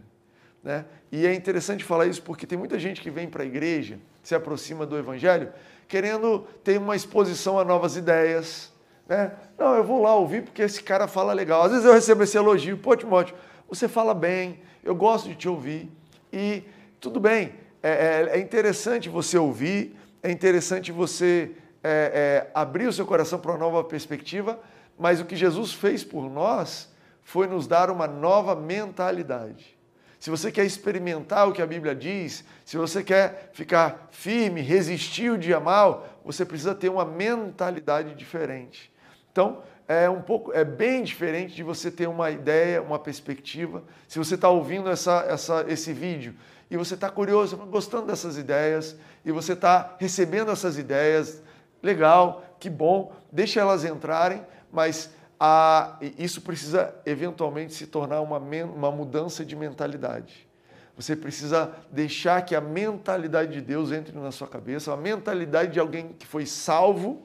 Né? 0.63 0.85
E 1.11 1.27
é 1.27 1.35
interessante 1.35 1.85
falar 1.85 2.07
isso 2.07 2.23
porque 2.23 2.47
tem 2.47 2.59
muita 2.59 2.79
gente 2.79 3.01
que 3.01 3.11
vem 3.11 3.29
para 3.29 3.43
a 3.43 3.47
igreja, 3.47 3.99
se 4.23 4.35
aproxima 4.35 4.85
do 4.85 4.99
Evangelho, 4.99 5.53
querendo 5.89 6.41
ter 6.63 6.79
uma 6.79 6.95
exposição 6.95 7.59
a 7.59 7.65
novas 7.65 7.97
ideias. 7.97 8.73
Né? 9.09 9.33
Não, 9.59 9.75
eu 9.75 9.83
vou 9.83 10.01
lá 10.03 10.15
ouvir 10.15 10.43
porque 10.43 10.63
esse 10.63 10.83
cara 10.83 11.09
fala 11.09 11.33
legal. 11.33 11.63
Às 11.63 11.71
vezes 11.71 11.87
eu 11.87 11.93
recebo 11.93 12.23
esse 12.23 12.37
elogio, 12.37 12.79
pô, 12.79 12.95
Timóteo, 12.95 13.35
você 13.69 13.89
fala 13.89 14.15
bem, 14.15 14.61
eu 14.83 14.95
gosto 14.95 15.29
de 15.29 15.35
te 15.35 15.49
ouvir. 15.49 15.91
E 16.33 16.63
tudo 17.01 17.19
bem, 17.21 17.55
é, 17.83 18.29
é, 18.33 18.37
é 18.37 18.41
interessante 18.41 19.09
você 19.09 19.39
ouvir, 19.39 19.97
é 20.23 20.31
interessante 20.31 20.93
você 20.93 21.53
é, 21.83 22.47
é, 22.47 22.51
abrir 22.55 22.87
o 22.87 22.93
seu 22.93 23.07
coração 23.07 23.39
para 23.39 23.53
uma 23.53 23.59
nova 23.59 23.83
perspectiva, 23.85 24.59
mas 24.99 25.21
o 25.21 25.25
que 25.25 25.37
Jesus 25.37 25.73
fez 25.73 26.05
por 26.05 26.31
nós 26.31 26.89
foi 27.23 27.47
nos 27.47 27.67
dar 27.67 27.91
uma 27.91 28.07
nova 28.07 28.55
mentalidade 28.55 29.81
se 30.21 30.29
você 30.29 30.53
quer 30.53 30.67
experimentar 30.67 31.49
o 31.49 31.53
que 31.53 31.63
a 31.63 31.67
Bíblia 31.67 31.95
diz, 31.95 32.45
se 32.63 32.77
você 32.77 33.03
quer 33.03 33.51
ficar 33.55 34.11
firme, 34.11 34.61
resistir 34.61 35.31
o 35.31 35.39
dia 35.39 35.59
mal, 35.59 36.07
você 36.23 36.45
precisa 36.45 36.75
ter 36.75 36.91
uma 36.91 37.07
mentalidade 37.07 38.15
diferente. 38.15 38.93
Então, 39.33 39.63
é 39.89 40.09
um 40.09 40.23
pouco, 40.23 40.53
é 40.53 40.65
bem 40.65 41.03
diferente 41.03 41.55
de 41.55 41.63
você 41.63 41.91
ter 41.91 42.09
uma 42.09 42.31
ideia, 42.31 42.81
uma 42.81 42.99
perspectiva. 42.99 43.83
Se 44.07 44.19
você 44.19 44.37
está 44.37 44.49
ouvindo 44.49 44.89
essa, 44.89 45.27
essa, 45.29 45.65
esse 45.69 45.93
vídeo 45.93 46.35
e 46.71 46.77
você 46.77 46.95
está 46.95 47.11
curioso, 47.11 47.57
gostando 47.57 48.07
dessas 48.07 48.37
ideias, 48.39 48.97
e 49.25 49.33
você 49.33 49.55
está 49.55 49.97
recebendo 49.99 50.53
essas 50.53 50.79
ideias, 50.79 51.43
legal, 51.83 52.45
que 52.61 52.71
bom, 52.71 53.13
deixa 53.33 53.61
elas 53.61 53.85
entrarem, 53.85 54.47
mas 54.73 55.11
a, 55.39 55.99
isso 56.17 56.41
precisa 56.43 56.95
eventualmente 57.05 57.75
se 57.75 57.87
tornar 57.87 58.21
uma, 58.21 58.39
uma 58.39 58.91
mudança 58.93 59.45
de 59.45 59.57
mentalidade. 59.57 60.49
Você 60.97 61.17
precisa 61.17 61.75
deixar 61.91 62.43
que 62.43 62.55
a 62.55 62.61
mentalidade 62.61 63.55
de 63.55 63.61
Deus 63.61 63.91
entre 63.91 64.17
na 64.17 64.31
sua 64.31 64.47
cabeça, 64.47 64.93
a 64.93 64.97
mentalidade 64.97 65.73
de 65.73 65.81
alguém 65.81 66.09
que 66.19 66.27
foi 66.27 66.47
salvo 66.47 67.23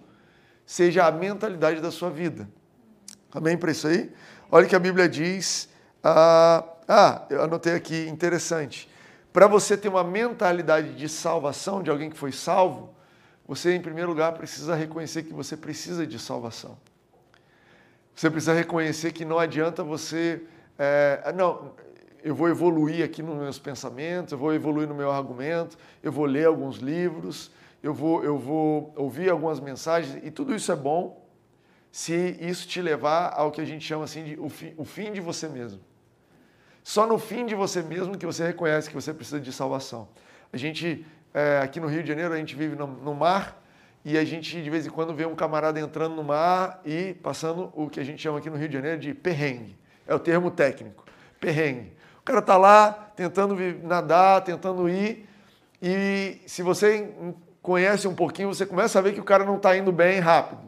seja 0.65 1.05
a 1.05 1.11
mentalidade 1.11 1.81
da 1.81 1.91
sua 1.91 2.09
vida. 2.09 2.49
Amém 3.31 3.57
para 3.57 3.71
isso 3.71 3.87
aí? 3.87 4.11
Olha 4.51 4.67
que 4.67 4.75
a 4.75 4.79
Bíblia 4.79 5.07
diz. 5.07 5.69
Ah, 6.03 6.63
ah 6.87 7.25
eu 7.29 7.43
anotei 7.43 7.73
aqui, 7.73 8.07
interessante. 8.07 8.89
Para 9.33 9.47
você 9.47 9.75
ter 9.75 9.89
uma 9.89 10.03
mentalidade 10.03 10.95
de 10.95 11.09
salvação, 11.09 11.83
de 11.83 11.89
alguém 11.89 12.09
que 12.09 12.17
foi 12.17 12.31
salvo, 12.31 12.95
você, 13.47 13.75
em 13.75 13.81
primeiro 13.81 14.09
lugar, 14.09 14.33
precisa 14.33 14.73
reconhecer 14.75 15.23
que 15.23 15.33
você 15.33 15.55
precisa 15.55 16.07
de 16.07 16.17
salvação. 16.17 16.77
Você 18.15 18.29
precisa 18.29 18.53
reconhecer 18.53 19.11
que 19.11 19.25
não 19.25 19.37
adianta 19.37 19.83
você. 19.83 20.41
É, 20.79 21.33
não, 21.35 21.73
eu 22.23 22.33
vou 22.33 22.49
evoluir 22.49 23.05
aqui 23.05 23.21
nos 23.21 23.37
meus 23.37 23.59
pensamentos, 23.59 24.31
eu 24.31 24.37
vou 24.37 24.53
evoluir 24.53 24.87
no 24.87 24.95
meu 24.95 25.11
argumento, 25.11 25.77
eu 26.01 26.11
vou 26.11 26.25
ler 26.25 26.47
alguns 26.47 26.77
livros, 26.77 27.51
eu 27.85 27.93
vou, 27.93 28.23
eu 28.23 28.35
vou 28.35 28.91
ouvir 28.95 29.29
algumas 29.29 29.59
mensagens, 29.59 30.19
e 30.23 30.31
tudo 30.31 30.55
isso 30.55 30.71
é 30.71 30.75
bom 30.75 31.23
se 31.91 32.35
isso 32.41 32.67
te 32.67 32.81
levar 32.81 33.31
ao 33.35 33.51
que 33.51 33.61
a 33.61 33.63
gente 33.63 33.85
chama 33.85 34.05
assim 34.05 34.23
de 34.23 34.39
o 34.39 34.49
fim, 34.49 34.73
o 34.75 34.83
fim 34.83 35.13
de 35.13 35.21
você 35.21 35.47
mesmo. 35.47 35.79
Só 36.83 37.05
no 37.05 37.19
fim 37.19 37.45
de 37.45 37.53
você 37.53 37.83
mesmo 37.83 38.17
que 38.17 38.25
você 38.25 38.47
reconhece 38.47 38.89
que 38.89 38.95
você 38.95 39.13
precisa 39.13 39.39
de 39.39 39.53
salvação. 39.53 40.07
A 40.51 40.57
gente, 40.57 41.05
é, 41.31 41.59
aqui 41.59 41.79
no 41.79 41.85
Rio 41.85 42.01
de 42.01 42.09
Janeiro, 42.09 42.33
a 42.33 42.37
gente 42.37 42.55
vive 42.55 42.75
no, 42.75 42.87
no 42.87 43.13
mar, 43.13 43.63
e 44.03 44.17
a 44.17 44.25
gente 44.25 44.63
de 44.63 44.69
vez 44.69 44.87
em 44.87 44.89
quando 44.89 45.13
vê 45.13 45.27
um 45.27 45.35
camarada 45.35 45.79
entrando 45.79 46.15
no 46.15 46.23
mar 46.23 46.81
e 46.83 47.13
passando 47.21 47.71
o 47.75 47.87
que 47.87 47.99
a 47.99 48.03
gente 48.03 48.19
chama 48.19 48.39
aqui 48.39 48.49
no 48.49 48.57
Rio 48.57 48.67
de 48.67 48.73
Janeiro 48.73 48.99
de 48.99 49.13
perrengue. 49.13 49.77
É 50.07 50.15
o 50.15 50.19
termo 50.19 50.49
técnico, 50.49 51.05
perrengue. 51.39 51.93
O 52.19 52.23
cara 52.23 52.39
está 52.39 52.57
lá 52.57 53.11
tentando 53.15 53.55
nadar, 53.83 54.43
tentando 54.43 54.89
ir, 54.89 55.29
e 55.79 56.41
se 56.47 56.63
você 56.63 57.13
conhece 57.65 58.07
um 58.07 58.13
pouquinho, 58.13 58.53
você 58.53 58.63
começa 58.63 58.99
a 58.99 59.01
ver 59.01 59.13
que 59.13 59.19
o 59.19 59.23
cara 59.23 59.43
não 59.43 59.57
está 59.57 59.75
indo 59.75 59.91
bem 59.91 60.19
rápido. 60.19 60.61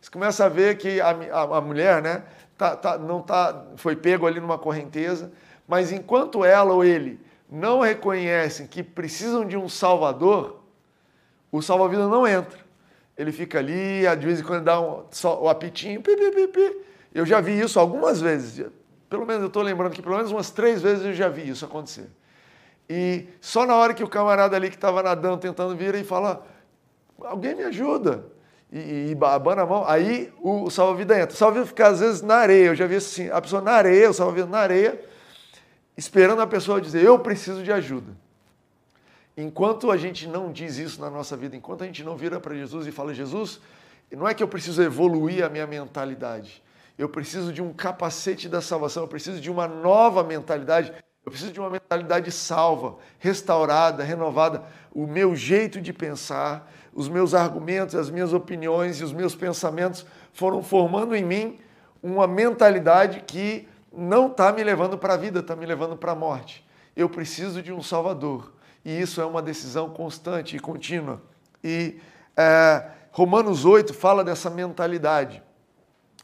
Você 0.00 0.08
começa 0.08 0.44
a 0.44 0.48
ver 0.48 0.78
que 0.78 1.00
a, 1.00 1.10
a, 1.10 1.58
a 1.58 1.60
mulher 1.60 2.00
né, 2.00 2.22
tá, 2.56 2.76
tá, 2.76 2.96
não 2.96 3.20
tá, 3.20 3.64
foi 3.76 3.96
pego 3.96 4.24
ali 4.24 4.38
numa 4.38 4.56
correnteza, 4.56 5.32
mas 5.66 5.90
enquanto 5.90 6.44
ela 6.44 6.72
ou 6.72 6.84
ele 6.84 7.20
não 7.50 7.80
reconhecem 7.80 8.68
que 8.68 8.80
precisam 8.80 9.44
de 9.44 9.56
um 9.56 9.68
salvador, 9.68 10.62
o 11.50 11.60
salva-vida 11.60 12.06
não 12.06 12.24
entra. 12.24 12.60
Ele 13.16 13.32
fica 13.32 13.58
ali, 13.58 14.02
de 14.16 14.24
vez 14.24 14.38
em 14.38 14.44
quando 14.44 14.62
dá 14.62 14.80
um, 14.80 15.02
só, 15.10 15.42
o 15.42 15.48
apitinho, 15.48 16.00
pi, 16.00 16.14
pi, 16.16 16.30
pi, 16.30 16.46
pi. 16.46 16.76
Eu 17.12 17.26
já 17.26 17.40
vi 17.40 17.58
isso 17.58 17.80
algumas 17.80 18.20
vezes. 18.20 18.64
Pelo 19.10 19.26
menos 19.26 19.42
eu 19.42 19.48
estou 19.48 19.64
lembrando 19.64 19.92
que 19.92 20.00
pelo 20.02 20.14
menos 20.14 20.30
umas 20.30 20.50
três 20.50 20.80
vezes 20.80 21.04
eu 21.04 21.12
já 21.12 21.28
vi 21.28 21.48
isso 21.48 21.64
acontecer. 21.64 22.08
E 22.88 23.28
só 23.40 23.66
na 23.66 23.74
hora 23.74 23.92
que 23.92 24.02
o 24.02 24.08
camarada 24.08 24.56
ali 24.56 24.70
que 24.70 24.76
estava 24.76 25.02
nadando, 25.02 25.38
tentando 25.38 25.76
vir 25.76 25.94
e 25.94 26.04
fala, 26.04 26.46
alguém 27.22 27.54
me 27.54 27.64
ajuda. 27.64 28.24
E, 28.72 29.12
e 29.12 29.18
abana 29.24 29.62
a 29.62 29.66
mão, 29.66 29.84
aí 29.86 30.32
o, 30.40 30.64
o 30.64 30.70
salva-vida 30.70 31.18
entra. 31.18 31.34
O 31.34 31.38
salva-vida 31.38 31.66
fica 31.66 31.88
às 31.88 32.00
vezes 32.00 32.22
na 32.22 32.36
areia. 32.36 32.68
Eu 32.68 32.74
já 32.74 32.86
vi 32.86 32.96
assim, 32.96 33.30
a 33.30 33.40
pessoa 33.40 33.60
na 33.60 33.72
areia, 33.72 34.10
o 34.10 34.14
salva-vida 34.14 34.46
na 34.46 34.58
areia, 34.58 35.00
esperando 35.96 36.40
a 36.40 36.46
pessoa 36.46 36.80
dizer, 36.80 37.02
eu 37.02 37.18
preciso 37.18 37.62
de 37.62 37.72
ajuda. 37.72 38.12
Enquanto 39.36 39.90
a 39.90 39.96
gente 39.96 40.26
não 40.26 40.50
diz 40.50 40.78
isso 40.78 41.00
na 41.00 41.08
nossa 41.08 41.36
vida, 41.36 41.54
enquanto 41.54 41.82
a 41.82 41.86
gente 41.86 42.02
não 42.02 42.16
vira 42.16 42.40
para 42.40 42.54
Jesus 42.56 42.86
e 42.86 42.92
fala, 42.92 43.14
Jesus, 43.14 43.60
não 44.10 44.26
é 44.26 44.34
que 44.34 44.42
eu 44.42 44.48
preciso 44.48 44.82
evoluir 44.82 45.44
a 45.44 45.48
minha 45.48 45.66
mentalidade, 45.66 46.62
eu 46.98 47.08
preciso 47.08 47.52
de 47.52 47.62
um 47.62 47.72
capacete 47.72 48.48
da 48.48 48.60
salvação, 48.60 49.04
eu 49.04 49.08
preciso 49.08 49.40
de 49.40 49.48
uma 49.48 49.68
nova 49.68 50.24
mentalidade, 50.24 50.92
eu 51.28 51.30
preciso 51.30 51.52
de 51.52 51.60
uma 51.60 51.68
mentalidade 51.68 52.32
salva, 52.32 52.96
restaurada, 53.18 54.02
renovada. 54.02 54.62
O 54.90 55.06
meu 55.06 55.36
jeito 55.36 55.78
de 55.78 55.92
pensar, 55.92 56.72
os 56.94 57.06
meus 57.06 57.34
argumentos, 57.34 57.94
as 57.94 58.08
minhas 58.08 58.32
opiniões 58.32 58.98
e 58.98 59.04
os 59.04 59.12
meus 59.12 59.34
pensamentos 59.34 60.06
foram 60.32 60.62
formando 60.62 61.14
em 61.14 61.22
mim 61.22 61.58
uma 62.02 62.26
mentalidade 62.26 63.20
que 63.26 63.68
não 63.92 64.28
está 64.28 64.50
me 64.50 64.64
levando 64.64 64.96
para 64.96 65.14
a 65.14 65.16
vida, 65.18 65.40
está 65.40 65.54
me 65.54 65.66
levando 65.66 65.98
para 65.98 66.12
a 66.12 66.14
morte. 66.14 66.66
Eu 66.96 67.10
preciso 67.10 67.60
de 67.60 67.74
um 67.74 67.82
Salvador 67.82 68.50
e 68.82 68.98
isso 68.98 69.20
é 69.20 69.26
uma 69.26 69.42
decisão 69.42 69.90
constante 69.90 70.56
e 70.56 70.58
contínua. 70.58 71.20
E 71.62 72.00
é, 72.34 72.86
Romanos 73.12 73.66
8 73.66 73.92
fala 73.92 74.24
dessa 74.24 74.48
mentalidade. 74.48 75.42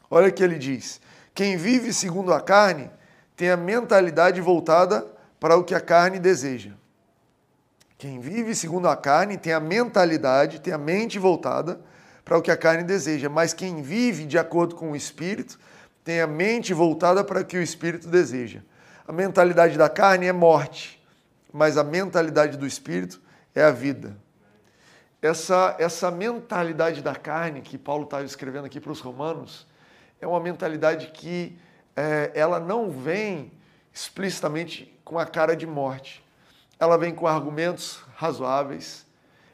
Olha 0.09 0.29
o 0.29 0.33
que 0.33 0.43
ele 0.43 0.57
diz: 0.57 0.99
quem 1.35 1.57
vive 1.57 1.93
segundo 1.93 2.33
a 2.33 2.41
carne 2.41 2.89
tem 3.35 3.49
a 3.49 3.57
mentalidade 3.57 4.39
voltada 4.41 5.05
para 5.39 5.57
o 5.57 5.63
que 5.63 5.75
a 5.75 5.81
carne 5.81 6.19
deseja. 6.19 6.71
Quem 7.97 8.19
vive 8.19 8.55
segundo 8.55 8.87
a 8.87 8.95
carne 8.95 9.37
tem 9.37 9.53
a 9.53 9.59
mentalidade, 9.59 10.59
tem 10.59 10.73
a 10.73 10.77
mente 10.77 11.17
voltada 11.17 11.79
para 12.23 12.37
o 12.37 12.41
que 12.41 12.51
a 12.51 12.57
carne 12.57 12.83
deseja, 12.83 13.29
mas 13.29 13.53
quem 13.53 13.81
vive 13.81 14.25
de 14.25 14.37
acordo 14.37 14.75
com 14.75 14.91
o 14.91 14.95
espírito 14.95 15.59
tem 16.03 16.21
a 16.21 16.27
mente 16.27 16.73
voltada 16.73 17.23
para 17.23 17.41
o 17.41 17.45
que 17.45 17.57
o 17.57 17.61
espírito 17.61 18.07
deseja. 18.07 18.61
A 19.07 19.11
mentalidade 19.11 19.77
da 19.77 19.87
carne 19.87 20.25
é 20.25 20.33
morte, 20.33 21.01
mas 21.53 21.77
a 21.77 21.83
mentalidade 21.83 22.57
do 22.57 22.65
espírito 22.65 23.21
é 23.53 23.63
a 23.63 23.71
vida. 23.71 24.17
Essa, 25.21 25.75
essa 25.79 26.11
mentalidade 26.11 27.01
da 27.01 27.15
carne 27.15 27.61
que 27.61 27.77
Paulo 27.77 28.03
está 28.03 28.21
escrevendo 28.21 28.65
aqui 28.65 28.79
para 28.79 28.91
os 28.91 28.99
romanos 28.99 29.65
é 30.19 30.27
uma 30.27 30.39
mentalidade 30.39 31.07
que 31.07 31.57
é, 31.95 32.31
ela 32.33 32.59
não 32.59 32.89
vem 32.89 33.51
explicitamente 33.93 34.93
com 35.03 35.17
a 35.17 35.25
cara 35.25 35.55
de 35.55 35.65
morte. 35.65 36.23
Ela 36.79 36.97
vem 36.97 37.15
com 37.15 37.25
argumentos 37.25 37.99
razoáveis, 38.15 39.05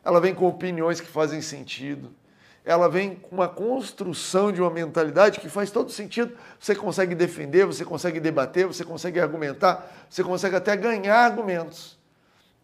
ela 0.04 0.20
vem 0.20 0.34
com 0.34 0.48
opiniões 0.48 1.00
que 1.00 1.08
fazem 1.08 1.42
sentido, 1.42 2.12
ela 2.66 2.88
vem 2.90 3.16
com 3.16 3.36
uma 3.36 3.48
construção 3.48 4.52
de 4.52 4.62
uma 4.62 4.70
mentalidade 4.70 5.40
que 5.40 5.50
faz 5.50 5.72
todo 5.72 5.92
sentido. 5.92 6.36
Você 6.60 6.76
consegue 6.76 7.16
defender, 7.16 7.66
você 7.66 7.84
consegue 7.84 8.20
debater, 8.20 8.68
você 8.68 8.84
consegue 8.84 9.20
argumentar, 9.20 9.92
você 10.10 10.24
consegue 10.24 10.56
até 10.56 10.76
ganhar 10.76 11.18
argumentos. 11.18 12.00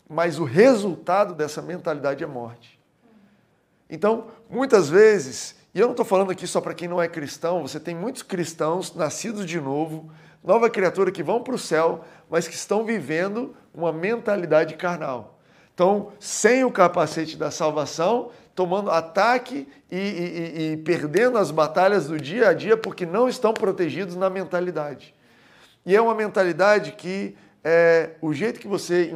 Mas 0.08 0.40
o 0.40 0.44
resultado 0.44 1.34
dessa 1.34 1.62
mentalidade 1.62 2.24
é 2.24 2.28
morte. 2.28 2.80
Então, 3.90 4.28
muitas 4.50 4.90
vezes, 4.90 5.56
e 5.78 5.80
eu 5.80 5.86
não 5.86 5.92
estou 5.92 6.04
falando 6.08 6.32
aqui 6.32 6.48
só 6.48 6.60
para 6.60 6.74
quem 6.74 6.88
não 6.88 7.00
é 7.00 7.08
cristão, 7.08 7.62
você 7.62 7.80
tem 7.80 7.94
muitos 7.94 8.24
cristãos 8.24 8.96
nascidos 8.96 9.46
de 9.46 9.62
novo, 9.62 10.12
nova 10.44 10.72
criatura 10.72 11.12
que 11.12 11.22
vão 11.22 11.44
para 11.44 11.54
o 11.54 11.60
céu, 11.60 12.04
mas 12.28 12.48
que 12.48 12.56
estão 12.56 12.84
vivendo 12.84 13.56
uma 13.76 13.94
mentalidade 13.94 14.74
carnal. 14.74 15.40
Então, 15.76 16.12
sem 16.20 16.64
o 16.64 16.72
capacete 16.72 17.38
da 17.38 17.52
salvação, 17.52 18.32
tomando 18.56 18.90
ataque 18.90 19.68
e, 19.92 19.96
e, 19.96 20.72
e, 20.74 20.78
perdendo 20.78 21.38
as 21.38 21.52
batalhas 21.52 22.08
do 22.08 22.20
dia 22.20 22.50
a 22.50 22.54
dia 22.56 22.76
porque 22.76 23.06
não 23.06 23.30
estão 23.30 23.54
protegidos 23.54 24.16
na 24.16 24.32
mentalidade. 24.32 25.14
E 25.86 25.96
é 25.96 26.02
uma 26.02 26.16
mentalidade 26.16 26.94
que 26.94 27.38
é, 27.64 28.16
o 28.20 28.34
jeito 28.34 28.60
que 28.60 28.68
você 28.68 29.14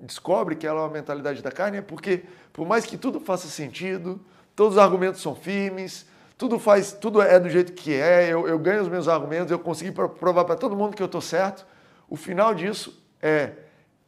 descobre 0.00 0.54
que 0.54 0.64
ela 0.64 0.78
é 0.78 0.84
uma 0.84 0.92
mentalidade 0.92 1.42
da 1.42 1.50
carne 1.50 1.78
é 1.78 1.82
porque, 1.82 2.22
por 2.52 2.64
mais 2.64 2.86
que 2.86 2.96
tudo 2.96 3.18
faça 3.18 3.48
sentido, 3.48 4.24
todos 4.54 4.74
os 4.74 4.78
argumentos 4.78 5.20
são 5.20 5.34
firmes, 5.34 6.06
tudo 6.36 6.58
faz, 6.58 6.92
tudo 6.92 7.22
é 7.22 7.38
do 7.38 7.48
jeito 7.48 7.72
que 7.72 7.94
é, 7.94 8.28
eu, 8.28 8.48
eu 8.48 8.58
ganho 8.58 8.82
os 8.82 8.88
meus 8.88 9.06
argumentos, 9.08 9.50
eu 9.50 9.58
consegui 9.58 9.92
provar 9.92 10.44
para 10.44 10.56
todo 10.56 10.76
mundo 10.76 10.96
que 10.96 11.02
eu 11.02 11.06
estou 11.06 11.20
certo. 11.20 11.66
O 12.08 12.16
final 12.16 12.54
disso 12.54 13.00
é 13.20 13.52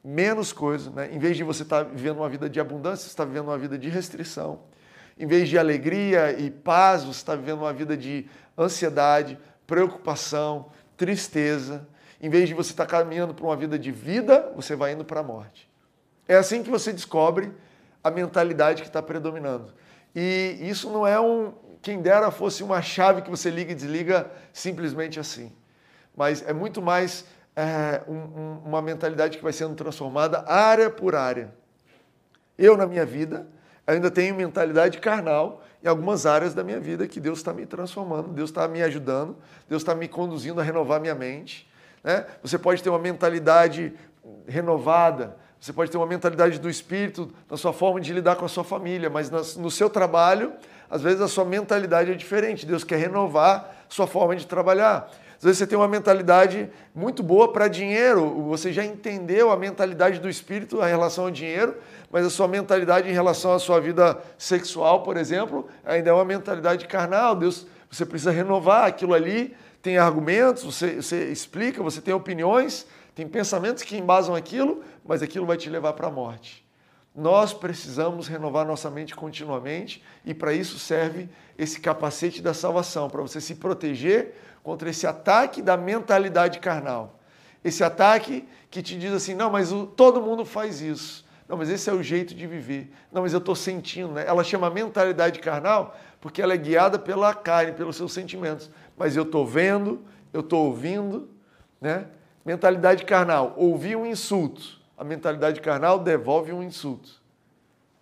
menos 0.03 0.53
coisa, 0.53 0.91
né? 0.91 1.09
Em 1.13 1.19
vez 1.19 1.37
de 1.37 1.43
você 1.43 1.63
estar 1.63 1.85
tá 1.85 1.91
vivendo 1.91 2.19
uma 2.19 2.29
vida 2.29 2.51
de 2.51 2.61
abundância, 2.61 3.05
você 3.05 3.11
está 3.11 3.25
vivendo 3.25 3.45
uma 3.45 3.57
vida 3.57 3.79
de 3.79 3.89
restrição. 3.89 4.61
Em 5.19 5.27
vez 5.27 5.49
de 5.49 5.57
alegria 5.57 6.33
e 6.33 6.51
paz, 6.51 7.05
você 7.05 7.19
está 7.19 7.37
vivendo 7.37 7.61
uma 7.61 7.73
vida 7.73 7.97
de 7.97 8.29
ansiedade, 8.59 9.39
preocupação, 9.67 10.67
tristeza. 10.97 11.87
Em 12.21 12.29
vez 12.29 12.49
de 12.49 12.55
você 12.55 12.73
estar 12.73 12.85
tá 12.85 12.99
caminhando 12.99 13.33
para 13.33 13.45
uma 13.45 13.57
vida 13.57 13.79
de 13.79 13.93
vida, 13.93 14.53
você 14.57 14.75
vai 14.75 14.93
indo 14.93 15.05
para 15.05 15.21
a 15.21 15.23
morte. 15.23 15.71
É 16.27 16.37
assim 16.37 16.63
que 16.63 16.71
você 16.71 16.93
descobre 16.93 17.53
a 18.03 18.11
mentalidade 18.11 18.83
que 18.83 18.89
está 18.89 19.01
predominando. 19.01 19.73
E 20.15 20.59
isso 20.61 20.91
não 20.91 21.07
é 21.07 21.21
um. 21.21 21.53
Quem 21.83 22.01
dera 22.01 22.31
fosse 22.31 22.63
uma 22.63 22.81
chave 22.81 23.23
que 23.23 23.31
você 23.31 23.51
liga 23.51 23.73
e 23.73 23.75
desliga 23.75 24.31
simplesmente 24.53 25.19
assim. 25.21 25.53
Mas 26.17 26.43
é 26.47 26.53
muito 26.53 26.81
mais 26.81 27.25
é, 27.57 28.03
um, 28.09 28.59
uma 28.65 28.81
mentalidade 28.81 29.37
que 29.37 29.45
vai 29.45 29.53
sendo 29.53 29.75
transformada 29.75 30.45
área 30.47 30.89
por 30.89 31.15
área. 31.15 31.53
Eu, 32.57 32.77
na 32.77 32.87
minha 32.87 33.05
vida, 33.05 33.47
ainda 33.87 34.11
tenho 34.11 34.35
mentalidade 34.35 34.99
carnal 34.99 35.63
em 35.83 35.89
algumas 35.89 36.25
áreas 36.25 36.55
da 36.55 36.65
minha 36.65 36.81
vida 36.81 37.07
que 37.07 37.21
Deus 37.21 37.39
está 37.39 37.53
me 37.53 37.67
transformando, 37.67 38.29
Deus 38.29 38.51
está 38.51 38.67
me 38.67 38.83
ajudando, 38.83 39.37
Deus 39.69 39.83
está 39.83 39.95
me 39.95 40.09
conduzindo 40.09 40.61
a 40.61 40.65
renovar 40.65 41.01
minha 41.01 41.15
mente. 41.15 41.69
Né? 42.03 42.25
Você 42.43 42.59
pode 42.59 42.83
ter 42.83 42.89
uma 42.89 42.99
mentalidade 42.99 43.93
renovada, 44.47 45.37
você 45.65 45.73
pode 45.73 45.91
ter 45.91 45.97
uma 45.97 46.07
mentalidade 46.07 46.59
do 46.59 46.69
espírito 46.69 47.33
na 47.51 47.57
sua 47.57 47.73
forma 47.73 47.99
de 47.99 48.13
lidar 48.13 48.37
com 48.37 48.45
a 48.45 48.49
sua 48.49 48.63
família, 48.63 49.09
mas 49.09 49.31
no 49.57 49.71
seu 49.71 49.89
trabalho, 49.89 50.53
às 50.91 51.01
vezes 51.01 51.23
a 51.23 51.27
sua 51.27 51.43
mentalidade 51.43 52.11
é 52.11 52.15
diferente. 52.15 52.67
Deus 52.67 52.85
quer 52.85 52.99
renovar 52.99 53.75
sua 53.89 54.07
forma 54.07 54.37
de 54.37 54.47
trabalhar. 54.47 55.11
Às 55.39 55.43
vezes 55.43 55.57
você 55.57 55.67
tem 55.67 55.79
uma 55.79 55.89
mentalidade 55.89 56.69
muito 56.95 57.23
boa 57.23 57.51
para 57.51 57.67
dinheiro, 57.67 58.43
você 58.43 58.75
já 58.75 58.85
entendeu 58.85 59.51
a 59.51 59.57
mentalidade 59.57 60.19
do 60.19 60.29
espírito 60.29 60.83
em 60.83 60.87
relação 60.87 61.25
ao 61.25 61.31
dinheiro, 61.31 61.75
mas 62.13 62.27
a 62.27 62.31
sua 62.31 62.47
mentalidade 62.47 63.09
em 63.09 63.15
relação 63.15 63.55
à 63.55 63.59
sua 63.59 63.81
vida 63.81 64.19
sexual, 64.37 65.03
por 65.03 65.17
exemplo, 65.17 65.67
ainda 65.83 66.11
é 66.11 66.13
uma 66.13 66.27
mentalidade 66.27 66.87
carnal. 66.87 67.35
Deus, 67.35 67.67
você 67.91 68.05
precisa 68.05 68.31
renovar 68.31 68.85
aquilo 68.85 69.15
ali, 69.15 69.57
tem 69.81 69.97
argumentos, 69.97 70.63
você, 70.63 70.97
você 70.97 71.25
explica, 71.31 71.83
você 71.83 72.03
tem 72.03 72.13
opiniões, 72.13 72.87
tem 73.15 73.29
pensamentos 73.29 73.83
que 73.83 73.97
embasam 73.97 74.35
aquilo, 74.35 74.83
mas 75.05 75.23
aquilo 75.23 75.47
vai 75.47 75.57
te 75.57 75.71
levar 75.71 75.93
para 75.93 76.09
a 76.09 76.11
morte. 76.11 76.65
Nós 77.15 77.55
precisamos 77.55 78.27
renovar 78.27 78.67
nossa 78.67 78.91
mente 78.91 79.15
continuamente 79.15 80.03
e 80.25 80.35
para 80.35 80.53
isso 80.53 80.81
serve 80.81 81.29
esse 81.57 81.79
capacete 81.79 82.43
da 82.43 82.53
salvação, 82.53 83.09
para 83.09 83.23
você 83.23 83.41
se 83.41 83.55
proteger 83.55 84.35
contra 84.65 84.91
esse 84.91 85.07
ataque 85.07 85.63
da 85.63 85.77
mentalidade 85.77 86.59
carnal. 86.59 87.21
Esse 87.63 87.85
ataque 87.85 88.47
que 88.69 88.83
te 88.83 88.99
diz 88.99 89.13
assim: 89.13 89.35
não, 89.35 89.49
mas 89.49 89.71
o, 89.71 89.87
todo 89.87 90.21
mundo 90.21 90.45
faz 90.45 90.81
isso. 90.81 91.25
Não, 91.49 91.57
mas 91.57 91.69
esse 91.69 91.89
é 91.89 91.93
o 91.93 92.03
jeito 92.03 92.35
de 92.35 92.47
viver. 92.47 92.91
Não, 93.13 93.23
mas 93.23 93.33
eu 93.33 93.39
estou 93.39 93.55
sentindo. 93.55 94.13
Né? 94.13 94.25
Ela 94.27 94.43
chama 94.43 94.69
mentalidade 94.69 95.39
carnal 95.39 95.97
porque 96.21 96.43
ela 96.43 96.55
é 96.55 96.57
guiada 96.57 96.99
pela 96.99 97.35
carne, 97.35 97.73
pelos 97.73 97.97
seus 97.97 98.13
sentimentos. 98.13 98.71
Mas 98.97 99.15
eu 99.15 99.23
estou 99.23 99.47
vendo, 99.47 100.03
eu 100.33 100.41
estou 100.41 100.67
ouvindo. 100.67 101.29
Né? 101.81 102.07
Mentalidade 102.45 103.05
carnal, 103.05 103.55
ouvir 103.57 103.97
um 103.97 104.05
insulto. 104.05 104.81
A 104.99 105.03
mentalidade 105.03 105.61
carnal 105.61 105.99
devolve 105.99 106.53
um 106.53 106.63
insulto. 106.63 107.23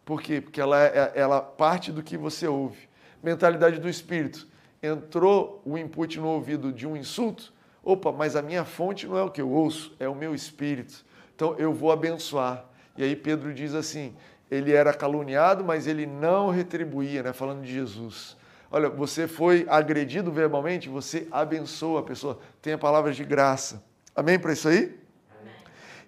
Por 0.04 0.20
quê? 0.20 0.40
Porque 0.40 0.60
ela, 0.60 0.82
é, 0.82 1.12
ela 1.14 1.40
parte 1.40 1.92
do 1.92 2.02
que 2.02 2.16
você 2.16 2.46
ouve. 2.46 2.88
Mentalidade 3.22 3.78
do 3.78 3.88
espírito 3.88 4.48
entrou 4.82 5.62
o 5.64 5.78
input 5.78 6.18
no 6.18 6.26
ouvido 6.26 6.72
de 6.72 6.88
um 6.88 6.96
insulto, 6.96 7.52
opa, 7.84 8.10
mas 8.10 8.34
a 8.34 8.42
minha 8.42 8.64
fonte 8.64 9.06
não 9.06 9.16
é 9.16 9.22
o 9.22 9.30
que 9.30 9.40
eu 9.40 9.48
ouço, 9.48 9.94
é 10.00 10.08
o 10.08 10.14
meu 10.14 10.34
espírito. 10.34 11.04
Então 11.36 11.54
eu 11.56 11.72
vou 11.72 11.92
abençoar. 11.92 12.64
E 12.96 13.04
aí 13.04 13.14
Pedro 13.14 13.54
diz 13.54 13.74
assim: 13.74 14.14
ele 14.50 14.72
era 14.72 14.92
caluniado, 14.92 15.64
mas 15.64 15.86
ele 15.86 16.04
não 16.04 16.50
retribuía, 16.50 17.22
né? 17.22 17.32
falando 17.32 17.62
de 17.62 17.72
Jesus. 17.72 18.36
Olha, 18.70 18.88
você 18.88 19.28
foi 19.28 19.66
agredido 19.68 20.32
verbalmente, 20.32 20.88
você 20.88 21.28
abençoa 21.30 22.00
a 22.00 22.02
pessoa, 22.02 22.38
tem 22.60 22.72
a 22.72 22.78
palavra 22.78 23.12
de 23.12 23.22
graça. 23.22 23.84
Amém 24.14 24.38
para 24.38 24.52
isso 24.52 24.68
aí? 24.68 24.98
Amém. 25.40 25.54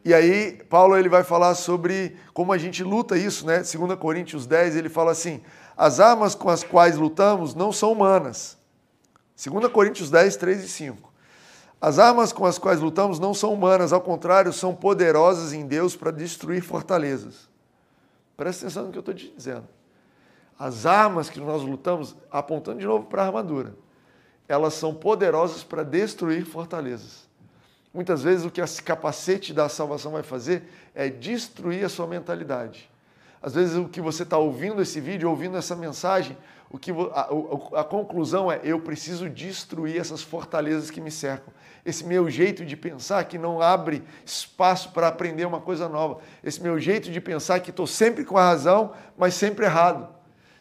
E 0.04 0.14
aí, 0.14 0.62
Paulo 0.68 0.96
ele 0.96 1.08
vai 1.08 1.24
falar 1.24 1.54
sobre 1.54 2.16
como 2.32 2.52
a 2.52 2.58
gente 2.58 2.82
luta 2.82 3.16
isso, 3.16 3.46
né? 3.46 3.58
2 3.58 3.98
Coríntios 3.98 4.46
10, 4.46 4.76
ele 4.76 4.88
fala 4.88 5.12
assim: 5.12 5.42
as 5.76 6.00
armas 6.00 6.34
com 6.34 6.48
as 6.48 6.62
quais 6.62 6.96
lutamos 6.96 7.54
não 7.54 7.72
são 7.72 7.92
humanas. 7.92 8.56
2 9.36 9.72
Coríntios 9.72 10.10
10, 10.10 10.36
3 10.36 10.64
e 10.64 10.68
5. 10.68 11.12
As 11.80 11.98
armas 11.98 12.32
com 12.32 12.46
as 12.46 12.58
quais 12.58 12.80
lutamos 12.80 13.18
não 13.18 13.34
são 13.34 13.52
humanas, 13.52 13.92
ao 13.92 14.00
contrário, 14.00 14.52
são 14.52 14.74
poderosas 14.74 15.52
em 15.52 15.66
Deus 15.66 15.94
para 15.94 16.10
destruir 16.10 16.62
fortalezas. 16.62 17.48
Presta 18.36 18.64
atenção 18.64 18.86
no 18.86 18.90
que 18.92 18.98
eu 18.98 19.00
estou 19.00 19.14
te 19.14 19.32
dizendo. 19.36 19.68
As 20.58 20.86
armas 20.86 21.28
que 21.28 21.40
nós 21.40 21.62
lutamos, 21.62 22.16
apontando 22.30 22.78
de 22.78 22.86
novo 22.86 23.06
para 23.06 23.22
a 23.22 23.26
armadura, 23.26 23.74
elas 24.48 24.74
são 24.74 24.94
poderosas 24.94 25.62
para 25.64 25.82
destruir 25.82 26.46
fortalezas. 26.46 27.28
Muitas 27.94 28.24
vezes 28.24 28.44
o 28.44 28.50
que 28.50 28.60
esse 28.60 28.82
capacete 28.82 29.54
da 29.54 29.68
salvação 29.68 30.10
vai 30.10 30.24
fazer 30.24 30.64
é 30.96 31.08
destruir 31.08 31.84
a 31.84 31.88
sua 31.88 32.08
mentalidade. 32.08 32.90
Às 33.40 33.54
vezes 33.54 33.76
o 33.76 33.88
que 33.88 34.00
você 34.00 34.24
está 34.24 34.36
ouvindo 34.36 34.82
esse 34.82 35.00
vídeo, 35.00 35.30
ouvindo 35.30 35.56
essa 35.56 35.76
mensagem, 35.76 36.36
o 36.68 36.76
que 36.76 36.90
a, 36.90 37.80
a, 37.80 37.84
conclusão 37.84 38.50
é 38.50 38.58
eu 38.64 38.80
preciso 38.80 39.30
destruir 39.30 39.96
essas 39.96 40.22
fortalezas 40.22 40.90
que 40.90 41.00
me 41.00 41.10
cercam. 41.10 41.54
Esse 41.86 42.04
meu 42.04 42.28
jeito 42.28 42.64
de 42.64 42.76
pensar 42.76 43.22
que 43.26 43.38
não 43.38 43.60
abre 43.60 44.02
espaço 44.26 44.90
para 44.90 45.06
aprender 45.06 45.44
uma 45.44 45.60
coisa 45.60 45.88
nova. 45.88 46.18
Esse 46.42 46.60
meu 46.60 46.80
jeito 46.80 47.12
de 47.12 47.20
pensar 47.20 47.60
que 47.60 47.70
estou 47.70 47.86
sempre 47.86 48.24
com 48.24 48.36
a 48.36 48.48
razão, 48.48 48.92
mas 49.16 49.34
sempre 49.34 49.66
errado. 49.66 50.08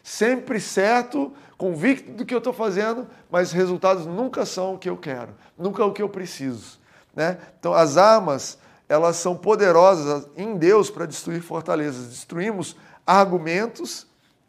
Sempre 0.04 0.60
certo, 0.60 1.32
convicto 1.56 2.12
do 2.12 2.24
que 2.24 2.34
eu 2.34 2.38
estou 2.38 2.52
fazendo, 2.52 3.08
mas 3.28 3.48
os 3.48 3.54
resultados 3.54 4.06
nunca 4.06 4.46
são 4.46 4.74
o 4.74 4.78
que 4.78 4.88
eu 4.88 4.96
quero, 4.96 5.34
nunca 5.58 5.82
é 5.82 5.86
o 5.86 5.92
que 5.92 6.02
eu 6.02 6.08
preciso. 6.08 6.83
Né? 7.14 7.38
Então, 7.58 7.72
as 7.72 7.96
armas, 7.96 8.58
elas 8.88 9.16
são 9.16 9.36
poderosas 9.36 10.28
em 10.36 10.56
Deus 10.56 10.90
para 10.90 11.06
destruir 11.06 11.40
fortalezas. 11.42 12.08
Destruímos 12.08 12.76
argumentos 13.06 14.06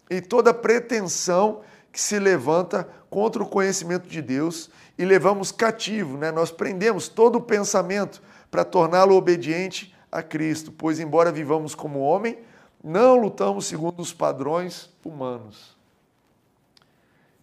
e 0.09 0.21
toda 0.21 0.53
pretensão 0.53 1.61
que 1.91 1.99
se 1.99 2.19
levanta 2.19 2.87
contra 3.09 3.41
o 3.41 3.47
conhecimento 3.47 4.07
de 4.07 4.21
Deus 4.21 4.69
e 4.97 5.05
levamos 5.05 5.51
cativo, 5.51 6.17
né? 6.17 6.31
nós 6.31 6.51
prendemos 6.51 7.07
todo 7.07 7.37
o 7.37 7.41
pensamento 7.41 8.21
para 8.49 8.63
torná-lo 8.63 9.15
obediente 9.15 9.95
a 10.11 10.23
Cristo, 10.23 10.71
pois, 10.71 10.99
embora 10.99 11.31
vivamos 11.31 11.75
como 11.75 11.99
homem, 11.99 12.39
não 12.83 13.15
lutamos 13.15 13.65
segundo 13.65 13.99
os 13.99 14.13
padrões 14.13 14.89
humanos. 15.03 15.75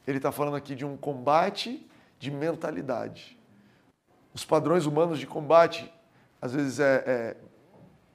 Ele 0.07 0.17
está 0.17 0.33
falando 0.33 0.57
aqui 0.57 0.75
de 0.75 0.85
um 0.85 0.97
combate 0.97 1.87
de 2.19 2.31
mentalidade. 2.31 3.39
Os 4.35 4.45
padrões 4.45 4.87
humanos 4.87 5.19
de 5.19 5.27
combate, 5.27 5.93
às 6.41 6.53
vezes 6.53 6.81
é, 6.81 7.05
é 7.07 7.37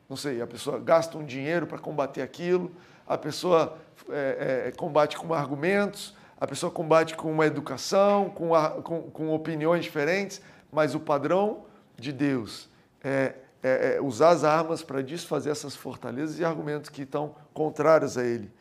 não 0.10 0.16
sei, 0.16 0.42
a 0.42 0.48
pessoa 0.48 0.80
gasta 0.80 1.18
um 1.18 1.26
dinheiro 1.26 1.68
para 1.68 1.78
combater 1.78 2.22
aquilo, 2.22 2.72
a 3.06 3.18
pessoa 3.18 3.78
é, 4.10 4.68
é, 4.68 4.72
combate 4.72 5.18
com 5.18 5.34
argumentos, 5.34 6.16
a 6.40 6.48
pessoa 6.48 6.72
combate 6.72 7.16
com 7.16 7.32
uma 7.32 7.46
educação, 7.46 8.30
com, 8.30 8.56
a, 8.56 8.70
com, 8.82 9.04
com 9.04 9.34
opiniões 9.34 9.84
diferentes, 9.84 10.42
mas 10.72 10.96
o 10.96 11.00
padrão 11.00 11.66
de 11.98 12.14
Deus 12.14 12.70
é, 13.04 13.34
é, 13.62 13.96
é 13.96 14.02
usar 14.02 14.30
as 14.30 14.44
armas 14.44 14.84
para 14.84 15.02
desfazer 15.02 15.50
essas 15.50 15.76
fortalezas 15.76 16.40
e 16.40 16.46
argumentos 16.46 16.90
que 16.90 17.02
estão 17.02 17.36
contrários 17.54 18.18
a 18.18 18.24
Ele. 18.24 18.52